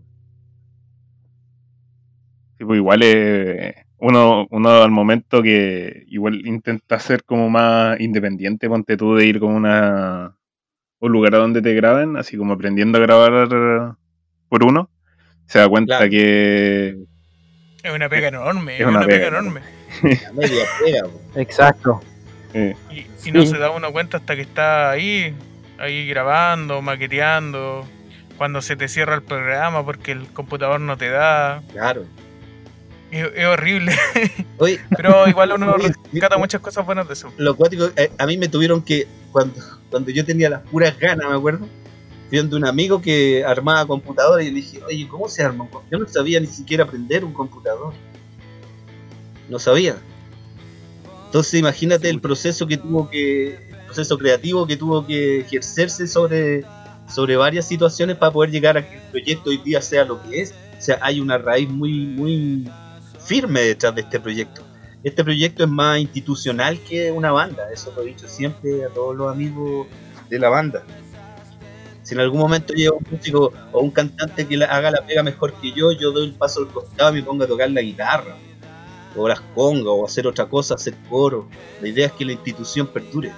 Sí, 2.59 2.65
pues 2.65 2.77
igual 2.77 3.01
eh, 3.03 3.75
uno, 3.99 4.47
uno 4.51 4.71
al 4.83 4.91
momento 4.91 5.43
que 5.43 6.05
igual 6.09 6.47
intenta 6.47 6.99
ser 6.99 7.25
como 7.25 7.49
más 7.49 7.99
independiente, 8.01 8.69
ponte 8.69 8.97
tú 8.97 9.15
de 9.15 9.27
ir 9.27 9.41
como 9.41 9.57
una 9.57 10.37
un 11.03 11.13
lugar 11.13 11.35
a 11.35 11.39
donde 11.39 11.63
te 11.63 11.73
graben, 11.73 12.19
así 12.19 12.37
como 12.37 12.53
aprendiendo 12.53 12.99
a 12.99 13.01
grabar 13.01 13.97
por 14.51 14.65
uno, 14.65 14.91
se 15.47 15.59
da 15.59 15.69
cuenta 15.69 15.97
Claro. 15.97 16.11
que 16.11 16.99
Es 17.83 17.95
una 17.95 18.11
pega 18.11 18.29
enorme, 18.29 18.75
Es 18.75 18.81
es 18.81 18.87
una 18.87 18.99
una, 18.99 19.07
pega 19.07 19.27
pega 19.27 19.39
enorme. 19.39 19.61
La 20.23 20.33
media 20.35 20.65
pega. 20.85 21.09
Exacto. 21.37 22.01
eh, 22.53 22.77
Y, 22.91 23.29
y 23.29 23.33
no 23.33 23.41
Sí. 23.43 23.47
se 23.49 23.59
da 23.59 23.71
uno 23.71 23.91
cuenta 23.93 24.19
hasta 24.19 24.37
que 24.37 24.43
está 24.43 24.91
ahí, 24.91 25.35
ahí 25.79 26.07
grabando, 26.07 26.83
maqueteando, 26.83 27.87
cuando 28.41 28.63
se 28.63 28.75
te 28.75 28.89
cierra 28.89 29.17
el 29.17 29.23
programa 29.23 29.85
porque 29.85 30.13
el 30.13 30.27
computador 30.29 30.81
no 30.81 30.97
te 30.97 31.11
da. 31.11 31.63
Claro. 31.73 32.07
Es, 33.11 33.29
es 33.37 33.45
horrible, 33.45 33.93
Oye, 34.57 34.81
pero 34.97 35.29
igual 35.29 35.53
uno 35.53 35.75
Oye, 35.75 35.93
rescata 36.11 36.39
muchas 36.39 36.63
cosas 36.63 36.87
buenas 36.87 37.07
de 37.07 37.13
eso. 37.13 37.31
lo 37.37 37.55
cuático, 37.55 37.91
eh, 37.97 38.11
a 38.17 38.25
mí 38.25 38.39
me 38.39 38.49
tuvieron 38.49 38.81
que, 38.81 39.07
cuando, 39.31 39.61
cuando 39.91 40.11
yo 40.11 40.25
tenía 40.25 40.49
las 40.49 40.63
puras 40.63 40.99
ganas, 40.99 41.29
me 41.29 41.37
acuerdo, 41.37 41.69
fui 42.31 42.39
donde 42.39 42.57
un 42.57 42.65
amigo 42.65 43.03
que 43.03 43.45
armaba 43.45 43.87
computadores 43.87 44.47
y 44.47 44.53
le 44.53 44.57
dije, 44.57 44.83
oye, 44.85 45.07
¿cómo 45.07 45.29
se 45.29 45.45
arma? 45.45 45.65
un 45.65 45.71
co-?" 45.71 45.85
Yo 45.91 45.99
no 45.99 46.09
sabía 46.09 46.41
ni 46.41 46.47
siquiera 46.47 46.85
aprender 46.85 47.27
un 47.27 47.35
computador. 47.35 47.93
No 49.51 49.59
sabía. 49.59 49.97
Entonces 51.27 51.61
imagínate 51.61 52.09
el 52.09 52.23
proceso 52.23 52.67
que 52.67 52.79
tuvo 52.79 53.11
que, 53.11 53.57
el 53.57 53.85
proceso 53.85 54.17
creativo 54.17 54.67
que 54.67 54.79
tuvo 54.79 55.07
que 55.07 55.41
ejercerse 55.41 56.07
sobre, 56.07 56.65
sobre 57.11 57.37
varias 57.37 57.67
situaciones 57.67 58.17
para 58.17 58.33
poder 58.33 58.51
llegar 58.51 58.77
a 58.77 58.89
que 58.89 58.97
el 58.97 59.03
proyecto 59.11 59.51
hoy 59.51 59.59
día 59.59 59.83
sea 59.83 60.05
lo 60.05 60.23
que 60.23 60.43
es. 60.43 60.55
O 60.79 60.83
sea, 60.83 60.99
hay 61.03 61.21
una 61.21 61.39
raíz 61.39 61.69
muy, 61.69 62.07
muy 62.07 62.71
firme 63.25 63.61
detrás 63.61 63.95
de 63.95 64.03
este 64.03 64.21
proyecto. 64.21 64.63
Este 65.03 65.25
proyecto 65.25 65.65
es 65.65 65.71
más 65.71 65.99
institucional 65.99 66.79
que 66.79 67.11
una 67.11 67.33
banda, 67.33 67.71
eso 67.73 67.93
lo 67.97 68.03
he 68.03 68.07
dicho 68.07 68.29
siempre 68.29 68.85
a 68.85 68.89
todos 68.89 69.17
los 69.17 69.33
amigos 69.33 69.87
de 70.29 70.39
la 70.39 70.51
banda. 70.51 70.85
Si 72.03 72.15
en 72.15 72.21
algún 72.21 72.41
momento 72.41 72.75
llega 72.75 72.93
un 72.93 73.07
músico 73.11 73.53
o 73.73 73.81
un 73.81 73.91
cantante 73.91 74.47
que 74.47 74.63
haga 74.63 74.91
la 74.91 75.07
pega 75.07 75.23
mejor 75.23 75.55
que 75.55 75.73
yo, 75.73 75.93
yo 75.93 76.13
doy 76.13 76.27
el 76.27 76.35
paso 76.35 76.61
al 76.61 76.69
costado 76.69 77.17
y 77.17 77.21
me 77.21 77.23
pongo 77.23 77.45
a 77.45 77.47
tocar 77.47 77.71
la 77.71 77.81
guitarra, 77.81 78.37
o 79.17 79.29
las 79.29 79.41
congas, 79.55 79.87
o 79.87 80.05
hacer 80.05 80.27
otra 80.27 80.47
cosa, 80.47 80.75
hacer 80.75 80.95
coro. 81.09 81.49
La 81.81 81.89
idea 81.89 82.07
es 82.07 82.13
que 82.13 82.25
la 82.25 82.33
institución 82.33 82.87
perdure. 82.87 83.33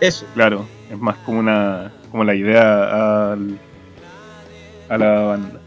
Eso. 0.00 0.26
claro, 0.34 0.66
es 0.90 0.98
más 0.98 1.16
como 1.18 1.40
una 1.40 1.92
como 2.10 2.24
la 2.24 2.34
idea 2.34 3.32
al, 3.32 3.58
a 4.88 4.98
la 4.98 5.20
banda. 5.20 5.60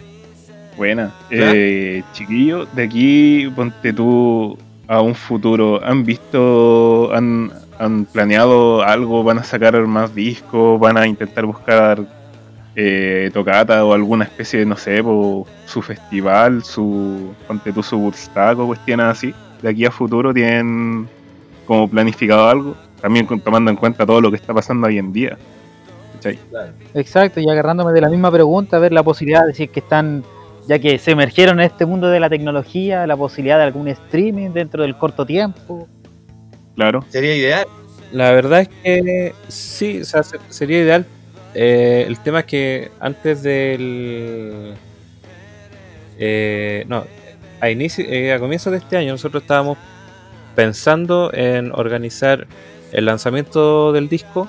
Buena. 0.76 1.14
Eh, 1.30 2.04
chiquillo, 2.14 2.66
de 2.66 2.84
aquí 2.84 3.52
ponte 3.56 3.94
tú 3.94 4.58
a 4.88 5.02
un 5.02 5.16
futuro. 5.16 5.80
¿Han 5.84 6.04
visto, 6.04 7.14
han, 7.14 7.52
han 7.80 8.06
planeado 8.06 8.82
algo? 8.82 9.24
¿Van 9.24 9.40
a 9.40 9.44
sacar 9.44 9.80
más 9.86 10.14
discos? 10.14 10.80
¿Van 10.80 10.98
a 10.98 11.08
intentar 11.08 11.46
buscar 11.46 12.04
eh, 12.76 13.30
tocata 13.34 13.86
o 13.86 13.94
alguna 13.94 14.26
especie 14.26 14.60
de, 14.60 14.66
no 14.66 14.76
sé, 14.76 15.04
po, 15.04 15.48
su 15.66 15.82
festival, 15.82 16.64
su, 16.64 17.34
ponte 17.48 17.72
tú 17.72 17.84
su 17.84 17.98
Woodstock 17.98 18.60
o 18.60 18.68
cuestiones 18.68 19.06
así? 19.06 19.34
De 19.62 19.70
aquí 19.70 19.86
a 19.86 19.92
futuro 19.92 20.34
tienen 20.34 21.08
como 21.66 21.88
planificado 21.88 22.50
algo, 22.50 22.76
también 23.04 23.26
con- 23.26 23.42
tomando 23.42 23.70
en 23.70 23.76
cuenta 23.76 24.06
todo 24.06 24.22
lo 24.22 24.30
que 24.32 24.38
está 24.38 24.54
pasando 24.54 24.88
hoy 24.88 24.98
en 24.98 25.12
día. 25.12 25.38
¿Cachai? 26.14 26.40
Exacto, 26.94 27.42
y 27.42 27.50
agarrándome 27.50 27.92
de 27.92 28.00
la 28.00 28.08
misma 28.10 28.32
pregunta, 28.32 28.80
ver 28.80 28.94
la 28.94 29.04
posibilidad 29.04 29.42
de 29.42 29.48
decir 29.48 29.70
que 29.70 29.82
están, 29.82 30.24
ya 30.70 30.80
que 30.80 30.98
se 30.98 31.12
emergieron 31.12 31.60
en 31.60 31.66
este 31.66 31.86
mundo 31.86 32.08
de 32.08 32.22
la 32.22 32.30
tecnología, 32.30 33.06
la 33.06 33.18
posibilidad 33.18 33.58
de 33.58 33.66
algún 33.66 33.90
streaming 33.90 34.52
dentro 34.52 34.84
del 34.84 34.96
corto 34.98 35.26
tiempo. 35.26 35.90
Claro. 36.76 37.04
Sería 37.10 37.36
ideal. 37.36 37.66
La 38.14 38.32
verdad 38.32 38.62
es 38.62 38.70
que 38.70 39.34
sí, 39.50 40.00
o 40.02 40.06
sea, 40.06 40.24
se- 40.24 40.38
sería 40.50 40.80
ideal. 40.82 41.06
Eh, 41.56 42.06
el 42.08 42.18
tema 42.20 42.40
es 42.40 42.46
que 42.46 42.92
antes 43.02 43.44
del. 43.44 44.76
eh, 46.18 46.86
no, 46.88 47.04
a, 47.60 47.70
inicio, 47.70 48.06
eh, 48.08 48.32
a 48.34 48.40
comienzos 48.40 48.72
de 48.72 48.78
este 48.78 48.96
año 48.98 49.12
nosotros 49.12 49.44
estábamos 49.44 49.78
pensando 50.56 51.32
en 51.34 51.72
organizar 51.74 52.48
el 52.94 53.06
lanzamiento 53.06 53.92
del 53.92 54.08
disco, 54.08 54.48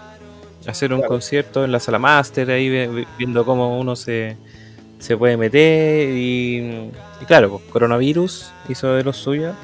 hacer 0.66 0.92
un 0.92 1.00
Claro. 1.00 1.14
concierto 1.14 1.64
en 1.64 1.72
la 1.72 1.80
sala 1.80 1.98
master, 1.98 2.50
ahí 2.50 3.04
viendo 3.18 3.44
cómo 3.44 3.78
uno 3.80 3.96
se, 3.96 4.36
se 4.98 5.16
puede 5.16 5.36
meter 5.36 6.10
y, 6.10 6.90
y 7.20 7.24
claro, 7.26 7.50
pues, 7.50 7.64
coronavirus 7.70 8.52
hizo 8.68 8.92
de 8.94 9.02
lo 9.04 9.12
suyo, 9.12 9.50
hizo 9.50 9.56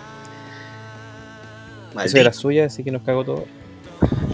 de 1.91 1.95
Maldito. 1.95 2.23
la 2.25 2.33
suya, 2.33 2.65
así 2.67 2.83
que 2.85 2.91
nos 2.91 3.03
cagó 3.03 3.25
todo. 3.25 3.45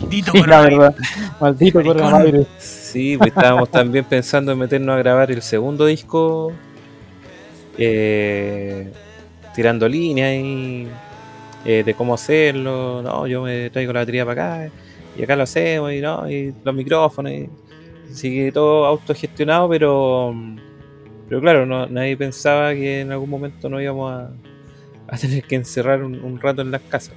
Maldito 0.00 0.32
Sí, 0.32 0.38
la 0.38 0.44
coronavirus. 0.44 0.78
verdad. 0.78 0.94
Maldito 1.40 1.82
coronavirus. 1.82 2.46
Sí, 2.58 3.16
pues 3.18 3.28
estábamos 3.28 3.68
también 3.70 4.04
pensando 4.04 4.52
en 4.52 4.58
meternos 4.58 4.94
a 4.94 4.98
grabar 4.98 5.30
el 5.32 5.42
segundo 5.42 5.86
disco, 5.86 6.52
eh, 7.78 8.92
tirando 9.54 9.88
líneas 9.88 10.34
y, 10.34 10.86
eh, 11.66 11.82
de 11.84 11.94
cómo 11.94 12.14
hacerlo. 12.14 13.02
No, 13.02 13.26
yo 13.26 13.42
me 13.42 13.70
traigo 13.70 13.92
la 13.92 14.00
batería 14.00 14.24
para 14.24 14.64
acá 14.66 14.72
y 15.18 15.22
acá 15.22 15.36
lo 15.36 15.42
hacemos 15.44 15.92
y, 15.92 16.00
no, 16.00 16.30
y 16.30 16.54
los 16.64 16.74
micrófonos. 16.74 17.32
Y, 17.32 17.48
así 18.12 18.34
que 18.34 18.52
todo 18.52 18.86
autogestionado, 18.86 19.68
pero, 19.68 20.34
pero 21.28 21.40
claro, 21.40 21.66
no- 21.66 21.86
nadie 21.86 22.16
pensaba 22.16 22.72
que 22.74 23.00
en 23.00 23.12
algún 23.12 23.30
momento 23.30 23.68
nos 23.68 23.82
íbamos 23.82 24.12
a, 24.12 24.30
a 25.08 25.16
tener 25.18 25.42
que 25.44 25.56
encerrar 25.56 26.02
un- 26.04 26.22
un 26.22 26.40
rato 26.40 26.62
en 26.62 26.70
las 26.70 26.82
casas. 26.82 27.14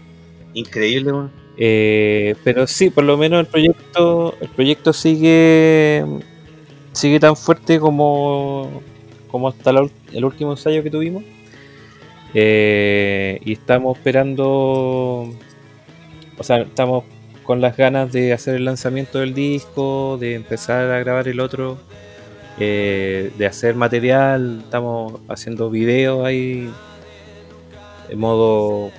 Increíble, 0.53 1.11
weón. 1.11 1.31
Eh, 1.57 2.35
pero 2.43 2.65
sí, 2.67 2.89
por 2.89 3.03
lo 3.03 3.17
menos 3.17 3.41
el 3.41 3.45
proyecto, 3.47 4.33
el 4.39 4.47
proyecto 4.49 4.93
sigue, 4.93 6.05
sigue 6.93 7.19
tan 7.19 7.35
fuerte 7.35 7.79
como, 7.79 8.81
como 9.29 9.49
hasta 9.49 9.73
la 9.73 9.87
el 10.13 10.25
último 10.25 10.51
ensayo 10.51 10.81
que 10.81 10.89
tuvimos. 10.89 11.23
Eh, 12.33 13.39
y 13.43 13.53
estamos 13.53 13.97
esperando, 13.97 15.31
o 16.37 16.43
sea, 16.43 16.57
estamos 16.57 17.03
con 17.43 17.61
las 17.61 17.75
ganas 17.75 18.11
de 18.11 18.33
hacer 18.33 18.55
el 18.55 18.65
lanzamiento 18.65 19.19
del 19.19 19.33
disco, 19.33 20.17
de 20.19 20.35
empezar 20.35 20.91
a 20.91 20.99
grabar 20.99 21.27
el 21.27 21.39
otro, 21.39 21.79
eh, 22.59 23.31
de 23.37 23.45
hacer 23.47 23.75
material, 23.75 24.61
estamos 24.63 25.19
haciendo 25.27 25.69
videos 25.69 26.25
ahí 26.25 26.69
en 28.09 28.19
modo 28.19 28.91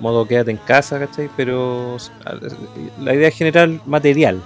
modo 0.00 0.26
quédate 0.26 0.50
en 0.50 0.56
casa, 0.56 0.98
¿cachai? 0.98 1.28
Pero 1.36 1.96
la 3.00 3.14
idea 3.14 3.28
es 3.28 3.36
generar 3.36 3.68
material, 3.86 4.40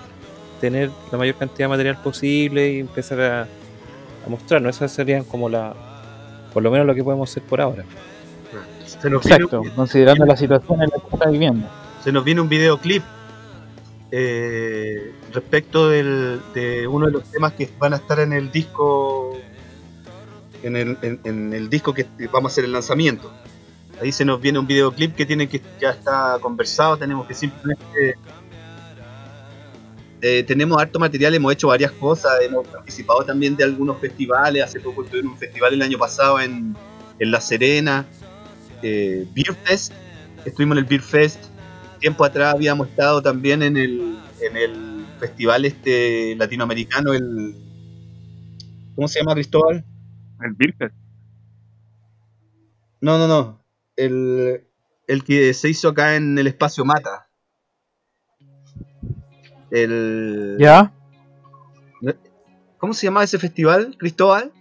tener 0.61 0.91
la 1.13 1.19
mayor 1.19 1.37
cantidad 1.37 1.67
de 1.67 1.69
material 1.69 2.03
posible 2.03 2.73
y 2.73 2.81
empezar 2.81 3.21
a, 3.21 3.43
a 3.43 4.29
mostrarnos. 4.29 4.77
Esas 4.77 4.93
serían 4.93 5.25
como 5.25 5.49
la, 5.49 5.75
por 6.53 6.63
lo 6.63 6.71
menos 6.71 6.87
lo 6.87 6.95
que 6.95 7.05
podemos 7.05 7.31
hacer 7.31 7.43
por 7.43 7.61
ahora. 7.61 7.85
Se 9.05 9.11
nos, 9.11 9.23
viene, 9.23 9.45
Exacto, 9.45 9.63
considerando 9.77 10.25
la 10.25 10.37
situación 10.37 10.83
en 10.83 10.89
la 10.89 10.97
que 10.99 11.15
está 11.15 11.29
viviendo. 11.29 11.69
se 12.03 12.11
nos 12.11 12.25
viene 12.25 12.41
un 12.41 12.49
videoclip 12.49 13.03
eh, 14.11 15.13
respecto 15.33 15.89
del- 15.91 16.41
de 16.55 16.87
uno 16.87 17.07
de 17.07 17.13
los 17.13 17.25
temas 17.31 17.53
que 17.53 17.69
van 17.79 17.93
a 17.93 17.97
estar 17.97 18.19
en 18.21 18.33
el 18.33 18.51
disco 18.51 19.37
en 20.63 20.77
el, 20.77 20.97
en- 21.03 21.21
en 21.25 21.53
el 21.53 21.69
disco 21.69 21.93
que 21.93 22.07
vamos 22.33 22.51
a 22.51 22.55
hacer 22.55 22.65
el 22.65 22.73
lanzamiento. 22.73 23.31
Ahí 24.01 24.11
se 24.13 24.25
nos 24.25 24.41
viene 24.41 24.59
un 24.59 24.67
videoclip 24.67 25.15
que 25.15 25.27
tiene 25.27 25.49
que 25.49 25.61
ya 25.79 25.91
está 25.91 26.39
conversado, 26.41 26.97
tenemos 26.97 27.27
que 27.27 27.35
simplemente 27.35 28.17
eh, 30.23 30.43
tenemos 30.45 30.81
harto 30.81 30.99
material, 30.99 31.35
hemos 31.35 31.53
hecho 31.53 31.69
varias 31.69 31.93
cosas, 31.93 32.33
hemos 32.41 32.67
participado 32.67 33.23
también 33.25 33.55
de 33.57 33.65
algunos 33.65 33.99
festivales, 33.99 34.63
hace 34.65 34.81
poco 34.81 35.05
estuve 35.05 35.21
en 35.21 35.27
un 35.27 35.37
festival 35.37 35.75
el 35.75 35.83
año 35.83 35.99
pasado 35.99 36.41
en, 36.41 36.75
en 37.19 37.31
La 37.31 37.41
Serena, 37.43 38.07
eh, 38.85 39.27
Beer 39.35 39.55
Fest, 39.65 39.93
estuvimos 40.45 40.77
en 40.77 40.85
el 40.85 40.89
Beer 40.89 41.01
Fest, 41.01 41.43
tiempo 41.99 42.25
atrás 42.25 42.55
habíamos 42.55 42.89
estado 42.89 43.23
también 43.23 43.63
en 43.63 43.77
el, 43.77 44.19
en 44.41 44.57
el 44.57 45.07
festival 45.19 45.65
este 45.65 46.37
latinoamericano, 46.37 47.15
el 47.15 47.55
¿cómo 48.95 49.09
se 49.09 49.21
llama 49.21 49.35
Cristóbal? 49.35 49.85
El 50.43 50.53
Beerfest. 50.53 50.95
No, 53.01 53.19
no, 53.19 53.27
no. 53.27 53.65
El, 53.97 54.67
el 55.07 55.25
que 55.25 55.55
se 55.55 55.69
hizo 55.69 55.89
acá 55.89 56.17
en 56.17 56.39
el 56.39 56.47
espacio 56.47 56.85
Mata. 56.85 57.29
El, 59.71 60.57
¿Ya? 60.59 60.93
¿Cómo 62.79 62.93
se 62.93 63.07
llama 63.07 63.25
ese 63.25 63.39
festival, 63.39 63.97
Cristóbal? 63.99 64.53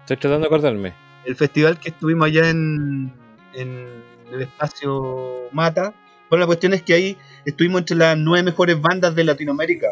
Estoy 0.00 0.18
tratando 0.18 0.40
de 0.40 0.46
acordarme. 0.46 0.99
El 1.24 1.36
festival 1.36 1.78
que 1.78 1.90
estuvimos 1.90 2.26
allá 2.26 2.48
en, 2.48 3.12
en 3.54 3.86
el 4.32 4.42
espacio 4.42 5.48
Mata. 5.52 5.94
Bueno, 6.28 6.42
la 6.42 6.46
cuestión 6.46 6.72
es 6.74 6.82
que 6.82 6.94
ahí 6.94 7.16
estuvimos 7.44 7.80
entre 7.80 7.96
las 7.96 8.16
nueve 8.16 8.44
mejores 8.44 8.80
bandas 8.80 9.14
de 9.14 9.24
Latinoamérica. 9.24 9.88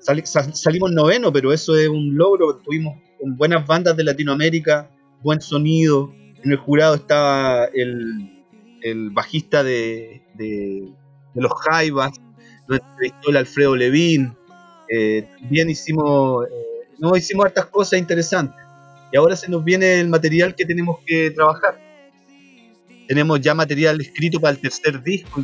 Sali- 0.00 0.26
sal- 0.26 0.54
salimos 0.54 0.92
noveno, 0.92 1.32
pero 1.32 1.52
eso 1.52 1.76
es 1.76 1.88
un 1.88 2.16
logro. 2.16 2.58
Estuvimos 2.58 2.96
con 3.20 3.36
buenas 3.36 3.66
bandas 3.66 3.96
de 3.96 4.04
Latinoamérica, 4.04 4.90
buen 5.22 5.40
sonido. 5.40 6.12
En 6.42 6.52
el 6.52 6.56
jurado 6.58 6.96
estaba 6.96 7.64
el, 7.66 8.44
el 8.82 9.10
bajista 9.10 9.62
de, 9.64 10.22
de, 10.34 10.88
de 11.34 11.40
los 11.40 11.52
Jaivas, 11.62 12.12
nos 12.68 12.80
entrevistó 12.80 13.30
el 13.30 13.36
Alfredo 13.38 13.74
Levín. 13.74 14.36
Eh, 14.88 15.28
también 15.40 15.68
hicimos, 15.70 16.46
eh, 16.46 16.88
no, 16.98 17.16
hicimos 17.16 17.46
hartas 17.46 17.66
cosas 17.66 17.98
interesantes. 17.98 18.60
Y 19.12 19.16
ahora 19.16 19.36
se 19.36 19.48
nos 19.50 19.64
viene 19.64 20.00
el 20.00 20.08
material 20.08 20.54
que 20.54 20.64
tenemos 20.64 20.98
que 21.06 21.30
trabajar. 21.30 21.78
Tenemos 23.06 23.40
ya 23.40 23.54
material 23.54 24.00
escrito 24.00 24.38
para 24.40 24.52
el 24.54 24.60
tercer 24.60 25.02
disco. 25.02 25.42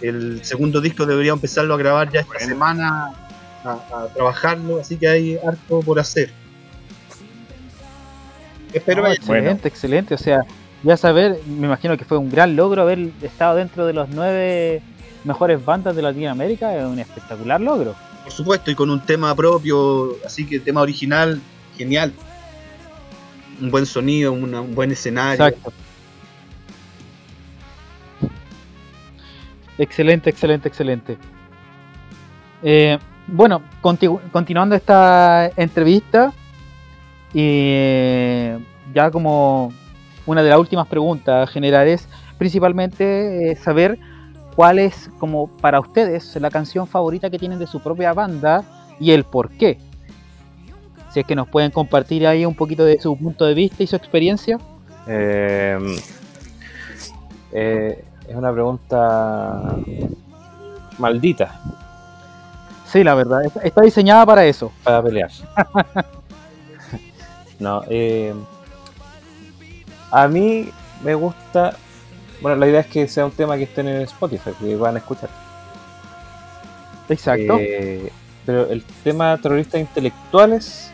El 0.00 0.44
segundo 0.44 0.80
disco 0.80 1.04
deberíamos 1.06 1.38
empezarlo 1.38 1.74
a 1.74 1.76
grabar 1.76 2.10
ya 2.12 2.20
esta 2.20 2.32
Bueno. 2.34 2.46
semana, 2.48 3.12
a, 3.64 3.70
a 3.70 4.06
trabajarlo, 4.14 4.80
así 4.80 4.96
que 4.96 5.08
hay 5.08 5.36
harto 5.44 5.80
por 5.80 5.98
hacer. 5.98 6.30
Espero 8.72 9.00
Ah, 9.00 9.08
vaya- 9.08 9.14
excelente, 9.16 9.68
excelente. 9.68 10.14
O 10.14 10.18
sea, 10.18 10.42
ya 10.82 10.96
saber, 10.96 11.38
me 11.46 11.66
imagino 11.66 11.96
que 11.96 12.04
fue 12.04 12.18
un 12.18 12.30
gran 12.30 12.56
logro 12.56 12.82
haber 12.82 13.10
estado 13.22 13.56
dentro 13.56 13.86
de 13.86 13.92
los 13.92 14.08
nueve 14.08 14.82
mejores 15.24 15.64
bandas 15.64 15.94
de 15.94 16.02
Latinoamérica. 16.02 16.76
Es 16.76 16.84
un 16.84 16.98
espectacular 16.98 17.60
logro. 17.60 17.94
por 18.22 18.32
supuesto, 18.32 18.70
y 18.70 18.74
con 18.76 18.88
un 18.88 19.00
tema 19.04 19.34
propio, 19.34 20.16
así 20.24 20.46
que 20.46 20.60
tema 20.60 20.80
original, 20.80 21.40
genial. 21.76 22.12
Un 23.62 23.70
buen 23.70 23.86
sonido, 23.86 24.32
un 24.32 24.74
buen 24.74 24.90
escenario. 24.90 25.46
Exacto. 25.46 25.72
Excelente, 29.78 30.30
excelente, 30.30 30.68
excelente. 30.68 31.16
Eh, 32.62 32.98
bueno, 33.28 33.62
continuando 33.80 34.74
esta 34.74 35.50
entrevista, 35.56 36.32
y 37.32 38.52
ya 38.92 39.10
como 39.10 39.72
una 40.26 40.42
de 40.42 40.50
las 40.50 40.58
últimas 40.58 40.86
preguntas 40.88 41.48
a 41.48 41.50
generar 41.50 41.86
es 41.86 42.08
principalmente 42.38 43.52
eh, 43.52 43.56
saber 43.56 43.98
cuál 44.56 44.80
es 44.80 45.08
como 45.18 45.46
para 45.58 45.80
ustedes 45.80 46.36
la 46.40 46.50
canción 46.50 46.86
favorita 46.86 47.30
que 47.30 47.38
tienen 47.38 47.58
de 47.58 47.66
su 47.66 47.80
propia 47.80 48.12
banda 48.12 48.64
y 49.00 49.12
el 49.12 49.24
por 49.24 49.50
qué. 49.50 49.78
Si 51.12 51.20
es 51.20 51.26
que 51.26 51.34
nos 51.34 51.48
pueden 51.48 51.70
compartir 51.70 52.26
ahí 52.26 52.44
un 52.46 52.54
poquito 52.54 52.84
de 52.84 53.00
su 53.00 53.16
punto 53.16 53.44
de 53.44 53.54
vista 53.54 53.82
y 53.82 53.86
su 53.86 53.96
experiencia. 53.96 54.58
Eh, 55.06 55.78
eh, 57.52 58.04
es 58.28 58.36
una 58.36 58.52
pregunta 58.52 59.76
maldita 60.98 61.60
Sí, 62.86 63.02
la 63.02 63.14
verdad, 63.14 63.42
está- 63.44 63.60
está 63.60 63.80
diseñada 63.80 64.26
para 64.26 64.44
eso. 64.44 64.70
para 64.84 65.02
pelear. 65.02 65.30
no, 67.58 67.82
eh, 67.88 68.34
a 70.10 70.28
mí 70.28 70.68
me 71.02 71.14
gusta. 71.14 71.74
Bueno, 72.42 72.58
la 72.58 72.68
idea 72.68 72.80
es 72.80 72.86
que 72.88 73.08
sea 73.08 73.24
un 73.24 73.30
tema 73.30 73.56
que 73.56 73.62
esté 73.62 73.80
en 73.80 73.88
Spotify, 74.02 74.50
que 74.60 74.76
van 74.76 74.96
a 74.96 74.98
escuchar. 74.98 75.30
Exacto. 77.08 77.56
Eh, 77.58 78.12
pero 78.44 78.68
el 78.68 78.84
tema 79.04 79.38
terroristas 79.38 79.80
intelectuales, 79.80 80.91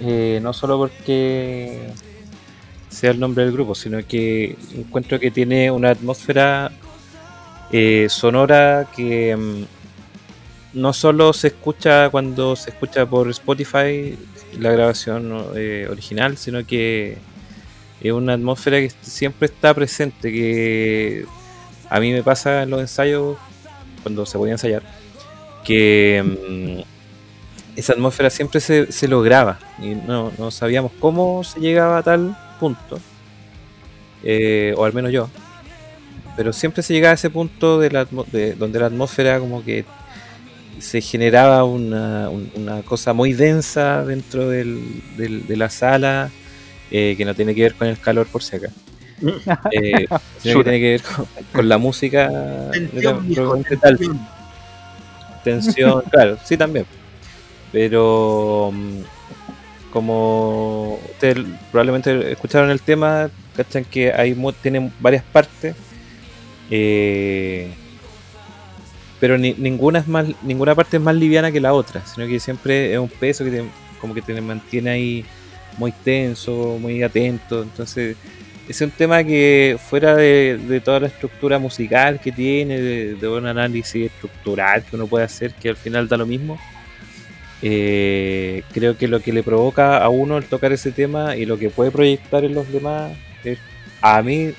eh, 0.00 0.38
no 0.42 0.52
solo 0.52 0.78
porque 0.78 1.90
sea 2.88 3.10
el 3.10 3.20
nombre 3.20 3.44
del 3.44 3.52
grupo, 3.52 3.74
sino 3.74 4.04
que 4.06 4.56
encuentro 4.74 5.20
que 5.20 5.30
tiene 5.30 5.70
una 5.70 5.90
atmósfera 5.90 6.70
eh, 7.70 8.06
sonora 8.08 8.88
que 8.96 9.36
mm, 9.36 10.80
no 10.80 10.92
solo 10.92 11.32
se 11.32 11.48
escucha 11.48 12.10
cuando 12.10 12.56
se 12.56 12.70
escucha 12.70 13.06
por 13.06 13.28
Spotify 13.30 14.16
la 14.58 14.70
grabación 14.72 15.52
eh, 15.54 15.86
original, 15.90 16.36
sino 16.36 16.64
que 16.66 17.18
es 18.00 18.12
una 18.12 18.34
atmósfera 18.34 18.78
que 18.78 18.90
siempre 19.02 19.46
está 19.46 19.74
presente, 19.74 20.32
que 20.32 21.26
a 21.90 22.00
mí 22.00 22.12
me 22.12 22.22
pasa 22.22 22.62
en 22.62 22.70
los 22.70 22.80
ensayos, 22.80 23.36
cuando 24.02 24.24
se 24.24 24.38
podía 24.38 24.52
ensayar, 24.52 24.82
que 25.64 26.22
mm, 26.24 26.97
esa 27.78 27.92
atmósfera 27.92 28.30
siempre 28.30 28.60
se, 28.60 28.90
se 28.92 29.08
lograba 29.08 29.58
y 29.80 29.94
no, 29.94 30.32
no 30.38 30.50
sabíamos 30.50 30.92
cómo 31.00 31.44
se 31.44 31.60
llegaba 31.60 31.98
a 31.98 32.02
tal 32.02 32.36
punto, 32.58 32.98
eh, 34.24 34.74
o 34.76 34.84
al 34.84 34.92
menos 34.92 35.12
yo, 35.12 35.28
pero 36.36 36.52
siempre 36.52 36.82
se 36.82 36.92
llegaba 36.92 37.12
a 37.12 37.14
ese 37.14 37.30
punto 37.30 37.78
de 37.78 37.90
la, 37.90 38.06
de- 38.32 38.54
donde 38.54 38.80
la 38.80 38.86
atmósfera 38.86 39.38
como 39.38 39.64
que 39.64 39.84
se 40.80 41.00
generaba 41.00 41.64
una, 41.64 42.28
un- 42.30 42.50
una 42.54 42.82
cosa 42.82 43.12
muy 43.12 43.32
densa 43.32 44.04
dentro 44.04 44.48
del- 44.48 45.02
del- 45.16 45.46
de 45.46 45.56
la 45.56 45.70
sala, 45.70 46.30
eh, 46.90 47.14
que 47.16 47.24
no 47.24 47.34
tiene 47.34 47.54
que 47.54 47.62
ver 47.62 47.74
con 47.74 47.88
el 47.88 47.98
calor 47.98 48.26
por 48.26 48.42
si 48.42 48.56
acá. 48.56 48.68
Eh, 49.72 50.06
sino 50.38 50.58
que 50.58 50.64
tiene 50.64 50.78
que 50.80 50.90
ver 50.90 51.02
con, 51.02 51.26
con 51.52 51.68
la 51.68 51.78
música 51.78 52.28
tensión. 53.98 54.20
tensión, 55.44 56.02
claro, 56.10 56.38
sí 56.44 56.56
también. 56.56 56.86
Pero 57.72 58.70
mm, 58.72 59.00
como 59.92 60.98
ustedes 61.10 61.44
probablemente 61.70 62.32
escucharon 62.32 62.70
el 62.70 62.80
tema, 62.80 63.30
cachan 63.56 63.84
que 63.84 64.12
hay 64.12 64.36
tienen 64.62 64.92
varias 65.00 65.24
partes. 65.24 65.74
eh, 66.70 67.68
pero 69.20 69.36
ni- 69.36 69.54
ninguna 69.54 69.98
es 70.00 70.06
más 70.08 70.26
ninguna 70.42 70.74
parte 70.74 70.96
es 70.98 71.02
más 71.02 71.14
liviana 71.14 71.50
que 71.50 71.60
la 71.60 71.72
otra, 71.72 72.04
sino 72.06 72.26
que 72.26 72.38
siempre 72.38 72.92
es 72.92 72.98
un 72.98 73.08
peso 73.08 73.44
que 73.44 73.50
te, 73.50 73.64
como 74.00 74.14
que 74.14 74.22
te 74.22 74.40
mantiene 74.40 74.90
ahí 74.90 75.24
muy 75.76 75.92
tenso, 75.92 76.78
muy 76.80 77.02
atento. 77.02 77.62
Entonces, 77.62 78.16
es 78.68 78.80
un 78.80 78.90
tema 78.90 79.24
que 79.24 79.76
fuera 79.88 80.14
de, 80.14 80.58
de 80.68 80.80
toda 80.80 81.00
la 81.00 81.06
estructura 81.08 81.58
musical 81.58 82.20
que 82.20 82.30
tiene, 82.30 82.78
de 82.80 83.28
un 83.28 83.46
análisis 83.46 84.06
estructural 84.06 84.84
que 84.84 84.94
uno 84.94 85.06
puede 85.08 85.24
hacer, 85.24 85.52
que 85.54 85.70
al 85.70 85.76
final 85.76 86.06
da 86.06 86.16
lo 86.16 86.26
mismo, 86.26 86.58
eh, 87.62 88.62
creo 88.72 88.96
que 88.96 89.08
lo 89.08 89.20
que 89.20 89.32
le 89.32 89.42
provoca 89.42 89.98
a 89.98 90.08
uno 90.08 90.38
el 90.38 90.44
tocar 90.44 90.72
ese 90.72 90.92
tema 90.92 91.36
y 91.36 91.44
lo 91.44 91.58
que 91.58 91.70
puede 91.70 91.90
proyectar 91.90 92.44
en 92.44 92.54
los 92.54 92.70
demás, 92.70 93.12
es, 93.44 93.58
a 94.00 94.22
mí 94.22 94.52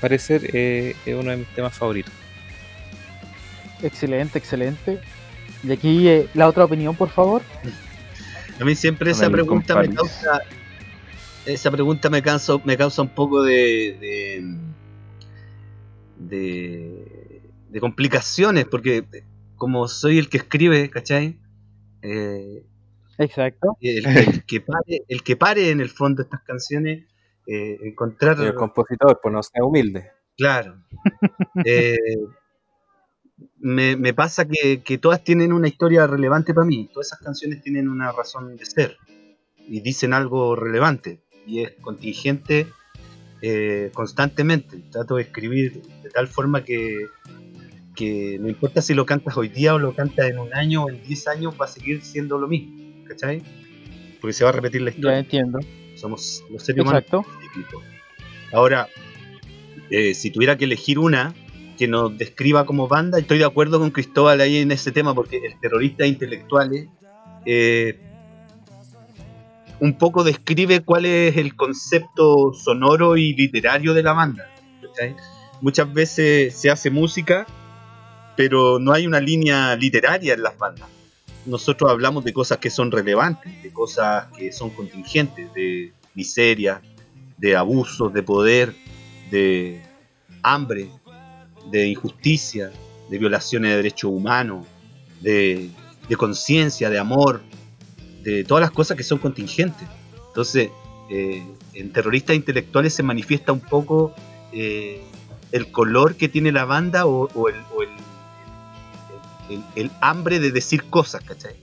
parecer, 0.00 0.50
eh, 0.52 0.94
es 1.06 1.14
uno 1.14 1.30
de 1.30 1.38
mis 1.38 1.48
temas 1.48 1.74
favoritos. 1.74 2.12
Excelente, 3.82 4.38
excelente. 4.38 5.00
Y 5.62 5.72
aquí 5.72 6.08
eh, 6.08 6.28
la 6.34 6.48
otra 6.48 6.64
opinión, 6.64 6.94
por 6.94 7.08
favor. 7.08 7.42
A 8.60 8.64
mí 8.64 8.74
siempre 8.74 9.10
esa 9.10 9.30
pregunta 9.30 9.74
me 9.80 9.88
causa. 9.88 10.42
Esa 11.44 11.70
pregunta 11.70 12.10
me 12.10 12.22
causa, 12.22 12.54
me 12.64 12.76
causa 12.76 13.02
un 13.02 13.08
poco 13.08 13.42
de. 13.42 13.96
de. 14.00 14.56
de, 16.18 17.42
de 17.70 17.80
complicaciones, 17.80 18.64
porque 18.66 19.04
como 19.56 19.88
soy 19.88 20.18
el 20.18 20.28
que 20.28 20.38
escribe, 20.38 20.90
¿cachai? 20.90 21.38
Eh, 22.06 22.64
Exacto. 23.18 23.76
el, 23.80 24.06
el 24.06 24.44
que 24.44 24.60
pare, 24.60 25.04
el 25.08 25.22
que 25.22 25.36
pare 25.36 25.70
en 25.70 25.80
el 25.80 25.90
fondo 25.90 26.22
estas 26.22 26.42
canciones, 26.42 27.04
eh, 27.46 27.78
encontrar. 27.82 28.40
El 28.40 28.54
compositor, 28.54 29.18
pues 29.22 29.32
no 29.32 29.42
sea 29.42 29.64
humilde. 29.64 30.10
Claro. 30.36 30.82
Eh, 31.64 31.96
me, 33.58 33.96
me 33.96 34.14
pasa 34.14 34.46
que, 34.46 34.82
que 34.82 34.98
todas 34.98 35.24
tienen 35.24 35.52
una 35.52 35.68
historia 35.68 36.06
relevante 36.06 36.54
para 36.54 36.66
mí. 36.66 36.88
Todas 36.92 37.08
esas 37.08 37.20
canciones 37.20 37.62
tienen 37.62 37.88
una 37.88 38.12
razón 38.12 38.56
de 38.56 38.64
ser 38.64 38.96
y 39.68 39.80
dicen 39.80 40.12
algo 40.12 40.54
relevante 40.54 41.22
y 41.46 41.62
es 41.62 41.72
contingente 41.80 42.66
eh, 43.42 43.90
constantemente. 43.94 44.78
Trato 44.90 45.16
de 45.16 45.22
escribir 45.22 45.82
de 46.02 46.10
tal 46.10 46.28
forma 46.28 46.64
que, 46.64 47.06
que 47.96 48.38
no 48.40 48.48
importa 48.48 48.80
si 48.82 48.94
lo 48.94 49.04
cantas 49.06 49.36
hoy 49.36 49.48
día 49.48 49.74
o 49.74 49.78
lo 49.78 49.94
cantas 49.94 50.26
en 50.30 50.38
un 50.38 50.54
año 50.54 50.84
o 50.84 50.90
en 50.90 51.02
10 51.02 51.26
años, 51.28 51.54
va 51.60 51.64
a 51.64 51.68
seguir 51.68 52.02
siendo 52.02 52.38
lo 52.38 52.46
mismo. 52.46 53.04
¿Cachai? 53.08 53.42
Porque 54.20 54.32
se 54.32 54.44
va 54.44 54.50
a 54.50 54.52
repetir 54.52 54.82
la 54.82 54.90
Ya 54.90 54.96
historia. 54.96 55.18
entiendo. 55.18 55.58
Somos 55.96 56.44
los 56.50 56.62
seres 56.62 56.82
humanos 56.82 57.02
Exacto. 57.02 57.24
cíclicos. 57.40 57.82
Ahora, 58.52 58.88
eh, 59.90 60.14
si 60.14 60.30
tuviera 60.30 60.56
que 60.56 60.64
elegir 60.66 60.98
una 60.98 61.34
que 61.78 61.88
nos 61.88 62.16
describa 62.16 62.64
como 62.66 62.86
banda, 62.88 63.18
estoy 63.18 63.38
de 63.38 63.44
acuerdo 63.44 63.78
con 63.78 63.90
Cristóbal 63.90 64.40
ahí 64.40 64.58
en 64.58 64.70
ese 64.72 64.92
tema, 64.92 65.14
porque 65.14 65.38
el 65.38 65.58
terrorista 65.60 66.06
intelectuales 66.06 66.88
eh, 67.44 68.00
un 69.80 69.96
poco 69.98 70.24
describe 70.24 70.80
cuál 70.82 71.04
es 71.06 71.36
el 71.36 71.54
concepto 71.54 72.52
sonoro 72.54 73.16
y 73.16 73.34
literario 73.34 73.94
de 73.94 74.02
la 74.02 74.12
banda. 74.12 74.48
¿cachai? 74.82 75.14
Muchas 75.60 75.92
veces 75.92 76.54
se 76.58 76.70
hace 76.70 76.90
música, 76.90 77.46
pero 78.36 78.78
no 78.78 78.92
hay 78.92 79.06
una 79.06 79.20
línea 79.20 79.74
literaria 79.76 80.34
en 80.34 80.42
las 80.42 80.56
bandas. 80.58 80.88
nosotros 81.46 81.90
hablamos 81.90 82.24
de 82.24 82.32
cosas 82.32 82.58
que 82.58 82.70
son 82.70 82.90
relevantes, 82.90 83.62
de 83.62 83.70
cosas 83.72 84.26
que 84.36 84.50
son 84.52 84.70
contingentes, 84.70 85.52
de 85.54 85.92
miseria, 86.14 86.82
de 87.38 87.54
abusos 87.54 88.12
de 88.12 88.22
poder, 88.22 88.74
de 89.30 89.80
hambre, 90.42 90.88
de 91.70 91.86
injusticia, 91.88 92.70
de 93.10 93.18
violaciones 93.18 93.70
de 93.70 93.76
derechos 93.76 94.10
humanos, 94.10 94.66
de, 95.20 95.70
conciencia, 96.16 96.90
de 96.90 96.98
amor, 96.98 97.42
de 98.22 98.42
todas 98.44 98.62
las 98.62 98.70
cosas 98.72 98.96
que 98.96 99.02
son 99.04 99.18
contingentes. 99.18 99.86
Entonces, 100.28 100.70
eh, 101.10 101.44
en 101.74 101.92
terroristas 101.92 102.34
intelectuales 102.34 102.92
se 102.94 103.02
manifiesta 103.04 103.52
un 103.52 103.60
poco 103.60 104.12
eh, 104.52 105.00
el 105.52 105.70
color 105.70 106.16
que 106.16 106.28
tiene 106.28 106.50
la 106.50 106.64
banda 106.64 107.06
o, 107.06 107.28
o 107.34 107.48
el- 107.48 107.56
el- 109.50 109.64
el 109.76 109.90
hambre 110.00 110.38
de 110.40 110.50
decir 110.50 110.84
cosas, 110.90 111.22
¿cachai? 111.24 111.54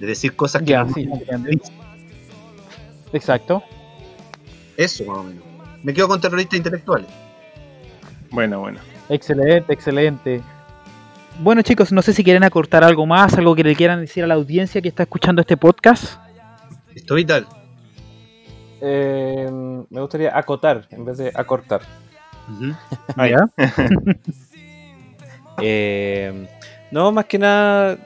De 0.00 0.06
decir 0.06 0.34
cosas 0.36 0.62
que 0.62 0.68
Ya, 0.70 0.84
no- 0.84 0.92
sí. 0.94 1.08
Exacto. 3.12 3.62
Eso, 4.76 5.04
más 5.04 5.18
o 5.18 5.22
menos. 5.24 5.42
Me 5.82 5.92
quedo 5.94 6.08
con 6.08 6.20
terroristas 6.20 6.56
intelectuales. 6.58 7.08
Bueno, 8.30 8.60
bueno. 8.60 8.78
Excelente, 9.08 9.72
excelente. 9.72 10.40
Bueno 11.40 11.62
chicos, 11.62 11.90
no 11.90 12.02
sé 12.02 12.12
si 12.12 12.22
quieren 12.22 12.44
acortar 12.44 12.84
algo 12.84 13.06
más, 13.06 13.34
algo 13.38 13.54
que 13.54 13.64
le 13.64 13.74
quieran 13.74 14.00
decir 14.00 14.22
a 14.24 14.26
la 14.26 14.34
audiencia 14.34 14.80
que 14.82 14.88
está 14.88 15.02
escuchando 15.04 15.40
este 15.40 15.56
podcast. 15.56 16.18
Esto 16.94 17.14
vital. 17.14 17.46
Eh, 18.82 19.48
me 19.90 20.00
gustaría 20.00 20.36
acotar 20.36 20.86
en 20.90 21.04
vez 21.04 21.18
de 21.18 21.32
acortar. 21.34 21.80
Ah, 23.16 23.28
¿Ya? 23.28 23.48
Eh, 25.62 26.48
no, 26.90 27.12
más 27.12 27.26
que 27.26 27.38
nada, 27.38 27.98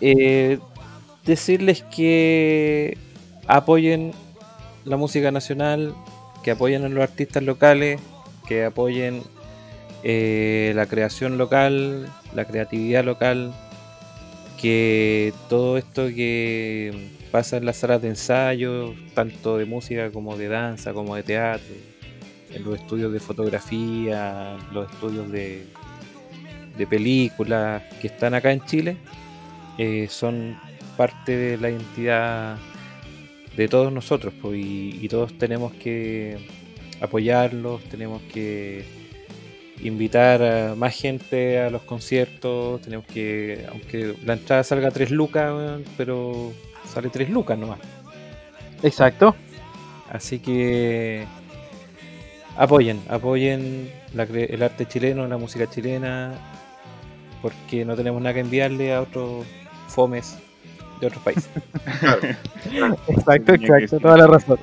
eh, 0.00 0.58
decirles 1.24 1.82
que 1.94 2.96
apoyen 3.46 4.12
la 4.84 4.96
música 4.96 5.30
nacional, 5.30 5.94
que 6.42 6.50
apoyen 6.50 6.84
a 6.84 6.88
los 6.88 7.02
artistas 7.02 7.42
locales, 7.42 8.00
que 8.46 8.64
apoyen 8.64 9.22
eh, 10.02 10.72
la 10.74 10.86
creación 10.86 11.38
local, 11.38 12.08
la 12.34 12.44
creatividad 12.44 13.04
local, 13.04 13.52
que 14.60 15.32
todo 15.48 15.78
esto 15.78 16.08
que 16.08 17.10
pasa 17.30 17.56
en 17.56 17.64
las 17.64 17.76
salas 17.76 18.02
de 18.02 18.08
ensayo, 18.08 18.94
tanto 19.14 19.56
de 19.56 19.64
música 19.64 20.10
como 20.10 20.36
de 20.36 20.48
danza, 20.48 20.92
como 20.92 21.16
de 21.16 21.22
teatro, 21.22 21.74
en 22.52 22.64
los 22.64 22.80
estudios 22.80 23.12
de 23.12 23.20
fotografía, 23.20 24.56
los 24.72 24.90
estudios 24.90 25.30
de, 25.30 25.66
de 26.80 26.86
películas 26.86 27.82
que 28.00 28.06
están 28.06 28.32
acá 28.32 28.50
en 28.52 28.64
Chile, 28.64 28.96
eh, 29.76 30.06
son 30.08 30.58
parte 30.96 31.36
de 31.36 31.56
la 31.58 31.68
identidad 31.68 32.56
de 33.54 33.68
todos 33.68 33.92
nosotros 33.92 34.32
pues, 34.40 34.56
y, 34.56 34.98
y 35.02 35.08
todos 35.08 35.36
tenemos 35.36 35.72
que 35.74 36.38
apoyarlos, 37.02 37.84
tenemos 37.84 38.22
que 38.32 38.84
invitar 39.82 40.42
a 40.42 40.74
más 40.74 40.94
gente 40.96 41.60
a 41.60 41.68
los 41.68 41.82
conciertos, 41.82 42.80
tenemos 42.80 43.04
que, 43.06 43.66
aunque 43.70 44.14
la 44.24 44.34
entrada 44.34 44.64
salga 44.64 44.88
a 44.88 44.90
3 44.90 45.10
lucas, 45.10 45.80
pero 45.98 46.52
sale 46.86 47.10
3 47.10 47.28
lucas 47.28 47.58
nomás. 47.58 47.80
Exacto. 48.82 49.34
Así 50.10 50.38
que 50.38 51.26
apoyen, 52.56 53.00
apoyen 53.08 53.90
la 54.14 54.24
el 54.24 54.62
arte 54.62 54.86
chileno, 54.86 55.26
la 55.26 55.38
música 55.38 55.68
chilena, 55.68 56.32
porque 57.42 57.84
no 57.84 57.96
tenemos 57.96 58.20
nada 58.22 58.34
que 58.34 58.40
enviarle 58.40 58.94
a 58.94 59.02
otros 59.02 59.46
fomes 59.88 60.38
de 61.00 61.06
otros 61.06 61.22
países. 61.22 61.48
Exacto, 63.08 63.54
exacto, 63.54 63.98
toda 64.00 64.16
la 64.16 64.26
razón. 64.26 64.58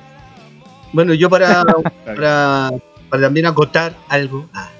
Bueno, 0.92 1.12
yo 1.14 1.28
para, 1.28 1.64
para 2.04 2.70
también 3.10 3.46
acotar 3.46 3.94
algo, 4.08 4.48
ah, 4.54 4.70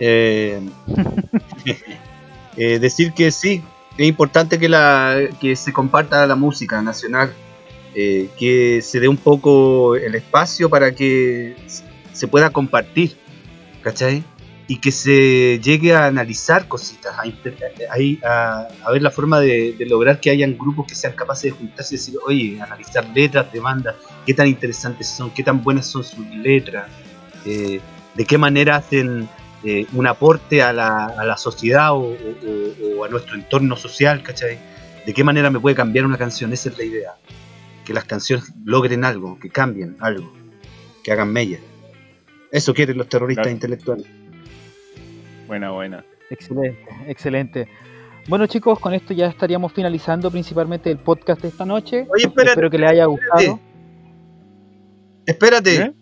eh, 0.00 0.60
eh, 2.56 2.78
decir 2.78 3.12
que 3.12 3.30
sí, 3.30 3.62
es 3.96 4.06
importante 4.06 4.58
que, 4.58 4.68
la, 4.68 5.16
que 5.40 5.54
se 5.54 5.72
comparta 5.72 6.26
la 6.26 6.34
música 6.34 6.82
nacional, 6.82 7.32
eh, 7.94 8.28
que 8.38 8.80
se 8.82 8.98
dé 8.98 9.06
un 9.06 9.16
poco 9.16 9.94
el 9.94 10.14
espacio 10.14 10.68
para 10.68 10.92
que 10.94 11.56
se 12.12 12.26
pueda 12.26 12.50
compartir, 12.50 13.16
¿cachai? 13.82 14.24
Y 14.66 14.78
que 14.80 14.90
se 14.92 15.60
llegue 15.62 15.94
a 15.94 16.06
analizar 16.06 16.68
cositas, 16.68 17.14
a, 17.18 17.22
a- 18.84 18.90
ver 18.92 19.02
la 19.02 19.10
forma 19.10 19.38
de, 19.40 19.74
de 19.78 19.86
lograr 19.86 20.20
que 20.20 20.30
hayan 20.30 20.56
grupos 20.56 20.86
que 20.86 20.94
sean 20.94 21.12
capaces 21.14 21.44
de 21.44 21.50
juntarse 21.50 21.94
y 21.94 21.98
decir, 21.98 22.14
oye, 22.26 22.60
analizar 22.62 23.06
letras 23.14 23.52
de 23.52 23.60
bandas, 23.60 23.94
qué 24.24 24.32
tan 24.32 24.46
interesantes 24.46 25.08
son, 25.08 25.30
qué 25.30 25.42
tan 25.42 25.62
buenas 25.62 25.86
son 25.86 26.02
sus 26.02 26.26
letras, 26.30 26.86
eh, 27.44 27.80
de 28.14 28.24
qué 28.24 28.38
manera 28.38 28.76
hacen 28.76 29.28
eh, 29.64 29.86
un 29.92 30.06
aporte 30.06 30.62
a 30.62 30.72
la, 30.72 31.06
a 31.06 31.24
la 31.24 31.36
sociedad 31.36 31.92
o, 31.92 31.98
o- 32.00 32.14
o- 32.14 33.00
o 33.00 33.04
a 33.04 33.08
nuestro 33.08 33.34
entorno 33.34 33.76
social, 33.76 34.22
¿cachai? 34.22 34.58
De 35.04 35.12
qué 35.12 35.24
manera 35.24 35.50
me 35.50 35.60
puede 35.60 35.76
cambiar 35.76 36.06
una 36.06 36.16
canción, 36.16 36.52
esa 36.54 36.70
es 36.70 36.78
la 36.78 36.84
idea. 36.84 37.10
Que 37.84 37.92
las 37.92 38.04
canciones 38.04 38.46
logren 38.64 39.04
algo, 39.04 39.38
que 39.38 39.50
cambien 39.50 39.96
algo, 40.00 40.32
que 41.02 41.12
hagan 41.12 41.30
mella. 41.30 41.58
Eso 42.50 42.72
quieren 42.72 42.96
los 42.96 43.08
terroristas 43.10 43.42
Claro. 43.44 43.54
intelectuales. 43.54 44.06
Buena, 45.54 45.70
buena. 45.70 46.04
Excelente, 46.30 46.84
excelente. 47.06 47.68
Bueno 48.26 48.48
chicos, 48.48 48.80
con 48.80 48.92
esto 48.92 49.14
ya 49.14 49.26
estaríamos 49.28 49.72
finalizando 49.72 50.28
principalmente 50.28 50.90
el 50.90 50.98
podcast 50.98 51.40
de 51.42 51.46
esta 51.46 51.64
noche. 51.64 52.08
Oye, 52.12 52.24
espérate, 52.24 52.50
Espero 52.50 52.70
que 52.70 52.78
les 52.78 52.90
haya 52.90 53.04
gustado. 53.04 53.60
espérate. 55.24 55.76
¿Eh? 55.76 55.92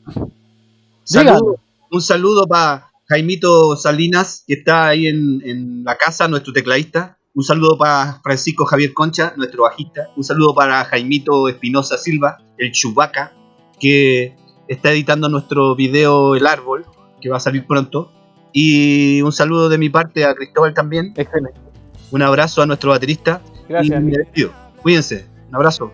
Saludo- 1.05 1.57
un 1.91 2.01
saludo 2.01 2.47
para 2.47 2.87
Jaimito 3.11 3.77
Salinas, 3.77 4.43
que 4.47 4.55
está 4.55 4.87
ahí 4.89 5.07
en, 5.07 5.43
en 5.45 5.85
la 5.85 5.99
casa, 5.99 6.29
nuestro 6.29 6.55
tecladista. 6.55 7.19
Un 7.35 7.45
saludo 7.45 7.77
para 7.77 8.21
Francisco 8.23 8.65
Javier 8.65 8.95
Concha, 8.95 9.35
nuestro 9.37 9.65
bajista. 9.65 10.09
Un 10.17 10.25
saludo 10.25 10.55
para 10.55 10.83
Jaimito 10.87 11.47
Espinosa 11.51 11.99
Silva, 11.99 12.39
el 12.57 12.73
Chubaca, 12.73 13.35
que 13.79 14.35
está 14.67 14.93
editando 14.93 15.29
nuestro 15.29 15.75
video 15.77 16.35
El 16.37 16.47
Árbol, 16.47 16.87
que 17.21 17.29
va 17.29 17.37
a 17.37 17.41
salir 17.41 17.67
pronto. 17.67 18.11
Y 18.53 19.23
un 19.23 19.33
saludo 19.33 19.69
de 19.69 19.79
mi 19.79 19.89
parte 19.89 20.25
a 20.25 20.35
Cristóbal 20.35 20.75
también. 20.75 21.13
Excelente. 21.17 21.59
Un 22.11 22.23
abrazo 22.23 22.63
a 22.63 22.67
nuestro 22.67 22.91
baterista. 22.91 23.41
Gracias. 23.69 24.03
y. 24.35 24.51
Cuídense. 24.83 25.27
Un 25.49 25.55
abrazo. 25.57 25.91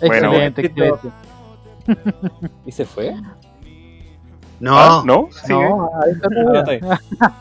Excelente, 0.00 0.70
bueno. 0.76 1.00
excelente. 1.86 2.50
¿Y 2.66 2.72
se 2.72 2.84
fue? 2.84 3.14
No, 4.60 4.76
Ah, 4.78 5.02
¿No? 5.06 5.28
Sigue. 5.32 5.54
No, 5.54 5.90
ahí 6.04 6.12
está 6.12 6.28
Ah, 6.70 6.80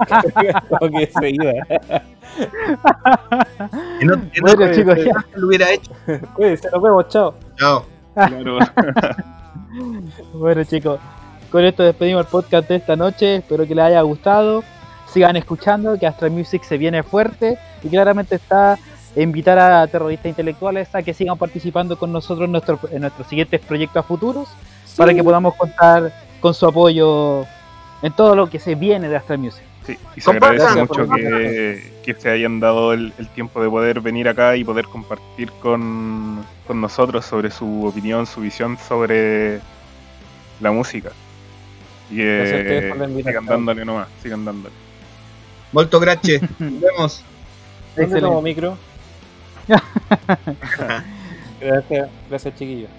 está 0.07 0.41
bien. 0.41 0.53
Como 0.79 0.97
que 0.99 1.07
se 1.07 1.29
iba. 1.31 1.51
que 3.99 4.05
no, 4.05 4.31
que 4.31 4.41
no- 4.41 4.41
Bueno 4.41 4.73
chicos, 4.73 4.97
ya. 5.03 5.25
lo 5.35 5.47
hubiera 5.47 5.69
hecho. 5.71 5.91
Cuídense, 6.35 6.69
nos 6.71 6.81
vemos, 6.81 7.07
chao. 7.09 7.33
Chao. 7.57 7.85
Claro. 8.15 8.59
Bueno 10.33 10.63
chicos, 10.63 10.99
con 11.51 11.63
esto 11.65 11.83
despedimos 11.83 12.21
el 12.25 12.27
podcast 12.27 12.67
de 12.69 12.75
esta 12.75 12.95
noche, 12.95 13.37
espero 13.37 13.67
que 13.67 13.75
les 13.75 13.85
haya 13.85 14.01
gustado, 14.01 14.63
sigan 15.11 15.35
escuchando, 15.35 15.97
que 15.97 16.05
Astra 16.07 16.29
Music 16.29 16.63
se 16.63 16.77
viene 16.77 17.03
fuerte. 17.03 17.57
Y 17.83 17.89
claramente 17.89 18.35
está 18.35 18.77
invitar 19.15 19.57
a 19.57 19.87
terroristas 19.87 20.27
intelectuales 20.27 20.93
a 20.93 21.01
que 21.01 21.13
sigan 21.13 21.37
participando 21.37 21.97
con 21.97 22.11
nosotros 22.11 22.45
en, 22.45 22.51
nuestro- 22.51 22.79
en 22.91 23.01
nuestros 23.01 23.27
siguientes 23.27 23.59
proyectos 23.61 24.03
a 24.03 24.07
futuros 24.07 24.47
para 24.95 25.13
que 25.13 25.23
podamos 25.23 25.55
contar 25.55 26.13
con 26.39 26.53
su 26.53 26.67
apoyo 26.67 27.43
en 28.01 28.13
todo 28.15 28.35
lo 28.35 28.49
que 28.49 28.59
se 28.59 28.75
viene 28.75 29.09
de 29.09 29.15
Astra 29.15 29.35
Music. 29.37 29.63
Sí, 29.85 29.97
y 30.15 30.21
se 30.21 30.29
agradece 30.29 30.75
mucho 30.75 31.07
que 31.09 32.13
se 32.17 32.29
hayan 32.29 32.59
dado 32.59 32.93
el, 32.93 33.11
el 33.17 33.27
tiempo 33.29 33.61
de 33.61 33.69
poder 33.69 34.01
venir 34.01 34.27
acá 34.29 34.55
y 34.55 34.63
poder 34.63 34.85
compartir 34.85 35.51
con, 35.61 36.45
con 36.67 36.79
nosotros 36.81 37.25
sobre 37.25 37.49
su 37.49 37.85
opinión, 37.85 38.25
su 38.27 38.41
visión 38.41 38.77
sobre 38.77 39.59
la 40.59 40.71
música. 40.71 41.11
Y 42.09 42.17
Gracias 42.23 42.53
a 42.53 42.57
ustedes 42.57 42.81
que 42.83 42.89
por 42.89 42.97
la 42.97 43.05
invitación. 43.05 43.43
sigan 43.43 43.45
dándole 43.45 43.85
nomás, 43.85 44.07
sigan 44.21 44.45
dándole. 44.45 44.75
Molto 45.71 45.99
grazie. 45.99 46.41
Nos 46.59 46.79
vemos. 46.81 47.25
¿Dónde 47.95 48.19
Excelente. 48.19 48.41
micro? 48.41 48.77
gracias, 51.59 52.09
gracias 52.29 52.55
chiquillos. 52.55 52.89